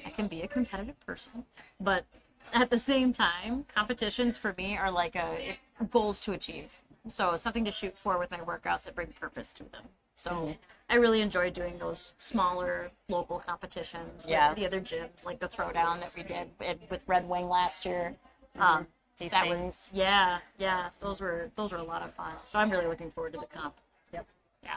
I 0.05 0.11
can 0.11 0.27
be 0.29 0.43
a 0.43 0.49
competitive 0.49 0.99
person, 1.07 1.45
but 1.81 2.05
at 2.53 2.71
the 2.71 2.79
same 2.79 3.13
time, 3.13 3.65
competitions 3.75 4.37
for 4.37 4.55
me 4.57 4.77
are 4.77 4.91
like 4.91 5.17
a 5.17 5.59
goals 5.91 6.21
to 6.21 6.33
achieve. 6.33 6.81
So 7.09 7.37
something 7.37 7.65
to 7.65 7.71
shoot 7.71 7.99
for 7.99 8.19
with 8.19 8.31
my 8.31 8.39
workouts 8.39 8.85
that 8.85 8.95
bring 8.95 9.09
purpose 9.09 9.53
to 9.55 9.65
them. 9.65 9.83
So 10.15 10.55
I 10.89 10.97
really 10.97 11.21
enjoy 11.21 11.51
doing 11.51 11.79
those 11.79 12.15
smaller 12.19 12.91
local 13.09 13.41
competitions 13.41 14.27
Yeah. 14.29 14.51
with 14.51 14.59
the 14.59 14.67
other 14.67 14.81
gyms, 14.81 15.25
like 15.27 15.41
the 15.41 15.49
throwdown 15.49 16.01
that 16.01 16.15
we 16.17 16.23
did 16.23 16.51
with- 16.91 17.03
Red 17.09 17.29
Wing 17.29 17.49
last 17.49 17.85
year. 17.85 18.15
Um, 18.59 18.87
that 19.19 19.49
was 19.49 19.89
yeah, 19.93 20.39
yeah. 20.59 20.91
Those 21.01 21.21
were 21.21 21.51
those 21.57 21.73
were 21.73 21.79
a 21.79 21.83
lot 21.83 22.03
of 22.03 22.13
fun. 22.13 22.35
So 22.45 22.59
I'm 22.59 22.71
really 22.71 22.87
looking 22.87 23.11
forward 23.11 23.33
to 23.35 23.39
the 23.41 23.47
comp. 23.47 23.75
Yep. 24.13 24.27
Yeah. 24.65 24.77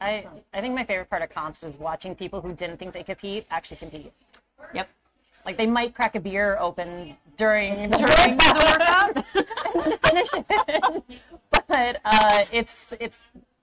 I 0.00 0.26
I 0.52 0.60
think 0.60 0.74
my 0.74 0.84
favorite 0.84 1.08
part 1.08 1.22
of 1.22 1.30
comps 1.30 1.62
is 1.62 1.76
watching 1.76 2.14
people 2.14 2.40
who 2.40 2.52
didn't 2.54 2.78
think 2.78 2.92
they 2.92 3.00
could 3.04 3.18
compete 3.18 3.46
actually 3.50 3.76
compete. 3.78 4.12
Yep. 4.74 4.88
Like 5.48 5.56
they 5.56 5.66
might 5.66 5.94
crack 5.94 6.14
a 6.14 6.20
beer 6.20 6.58
open 6.60 7.16
during 7.38 7.88
the 7.90 7.96
During 7.96 8.36
workout. 8.36 9.14
the 9.14 9.46
workout. 9.82 10.06
finish 10.06 10.28
it. 10.34 11.04
but 11.68 12.00
uh, 12.04 12.44
it's 12.52 12.92
it's 13.00 13.16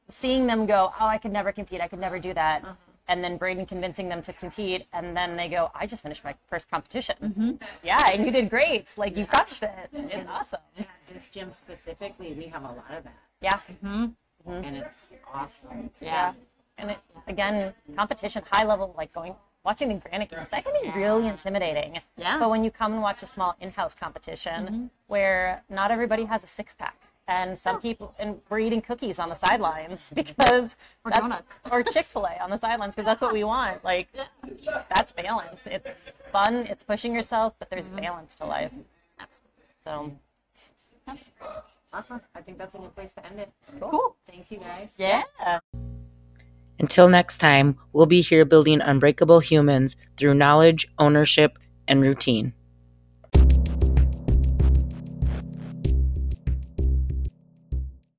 seeing 0.09 0.47
them 0.47 0.65
go, 0.65 0.91
oh, 0.99 1.05
I 1.05 1.19
could 1.19 1.31
never 1.31 1.51
compete. 1.51 1.81
I 1.81 1.87
could 1.87 1.99
never 1.99 2.17
do 2.17 2.33
that. 2.33 2.63
Uh-huh. 2.63 2.73
And 3.07 3.23
then 3.23 3.37
Braden 3.37 3.67
convincing 3.67 4.09
them 4.09 4.23
to 4.23 4.33
compete, 4.33 4.87
and 4.93 5.15
then 5.15 5.37
they 5.37 5.47
go, 5.47 5.69
I 5.75 5.85
just 5.85 6.01
finished 6.01 6.23
my 6.23 6.33
first 6.49 6.71
competition. 6.71 7.17
Mm-hmm. 7.21 7.51
Yeah, 7.83 8.01
and 8.11 8.25
you 8.25 8.31
did 8.31 8.49
great. 8.49 8.91
Like 8.97 9.15
you 9.15 9.27
crushed 9.27 9.61
it. 9.61 9.89
It's 9.93 10.27
awesome. 10.27 10.61
At 10.79 10.87
this 11.13 11.29
gym 11.29 11.51
specifically, 11.51 12.33
we 12.33 12.45
have 12.47 12.63
a 12.63 12.69
lot 12.79 12.91
of 12.97 13.03
that. 13.03 13.19
Yeah, 13.41 13.59
And 14.47 14.75
it's 14.75 15.11
awesome. 15.31 15.91
yeah. 16.01 16.33
And 16.79 16.89
it, 16.91 16.97
again, 17.27 17.75
competition, 17.95 18.41
high 18.51 18.65
level, 18.65 18.95
like 18.97 19.13
going, 19.13 19.35
watching 19.65 19.89
the 19.89 19.95
Granite 19.95 20.29
Games, 20.29 20.49
that 20.49 20.63
can 20.63 20.73
be 20.81 20.97
really 20.97 21.27
intimidating. 21.27 21.99
Yeah. 22.17 22.39
But 22.39 22.49
when 22.49 22.63
you 22.63 22.71
come 22.71 22.93
and 22.93 23.01
watch 23.01 23.23
a 23.23 23.25
small 23.25 23.55
in-house 23.59 23.95
competition 23.95 24.65
mm-hmm. 24.65 24.85
where 25.07 25.63
not 25.69 25.91
everybody 25.91 26.25
has 26.25 26.43
a 26.43 26.47
six 26.47 26.73
pack. 26.73 26.95
And 27.27 27.57
some 27.57 27.77
oh. 27.77 27.79
people, 27.79 28.13
and 28.19 28.39
we're 28.49 28.59
eating 28.59 28.81
cookies 28.81 29.17
on 29.17 29.29
the 29.29 29.35
sidelines 29.35 29.99
because 30.13 30.75
Or 31.03 31.09
donuts. 31.09 31.59
or 31.71 31.81
Chick 31.81 32.05
Fil 32.05 32.25
A 32.25 32.37
on 32.39 32.51
the 32.51 32.59
sidelines 32.59 32.93
because 32.93 33.07
that's 33.07 33.21
what 33.21 33.33
we 33.33 33.43
want. 33.43 33.83
Like, 33.83 34.09
that's 34.95 35.11
balance. 35.11 35.65
It's 35.65 36.11
fun. 36.31 36.67
It's 36.67 36.83
pushing 36.83 37.15
yourself, 37.15 37.55
but 37.57 37.71
there's 37.71 37.85
mm-hmm. 37.85 38.01
balance 38.01 38.35
to 38.35 38.45
life. 38.45 38.71
Absolutely. 39.19 39.63
So 39.83 40.11
Awesome. 41.93 42.19
I 42.35 42.41
think 42.41 42.57
that's 42.57 42.75
a 42.75 42.77
good 42.77 42.93
place 42.93 43.13
to 43.13 43.25
end 43.25 43.39
it. 43.39 43.49
Cool. 43.79 44.15
Thanks, 44.29 44.51
you 44.51 44.57
guys. 44.57 44.95
Yeah. 44.97 45.23
Until 46.79 47.07
next 47.09 47.37
time, 47.37 47.77
we'll 47.93 48.05
be 48.05 48.21
here 48.21 48.45
building 48.45 48.81
unbreakable 48.81 49.39
humans 49.39 49.95
through 50.17 50.33
knowledge, 50.35 50.87
ownership, 50.99 51.57
and 51.87 52.01
routine. 52.01 52.53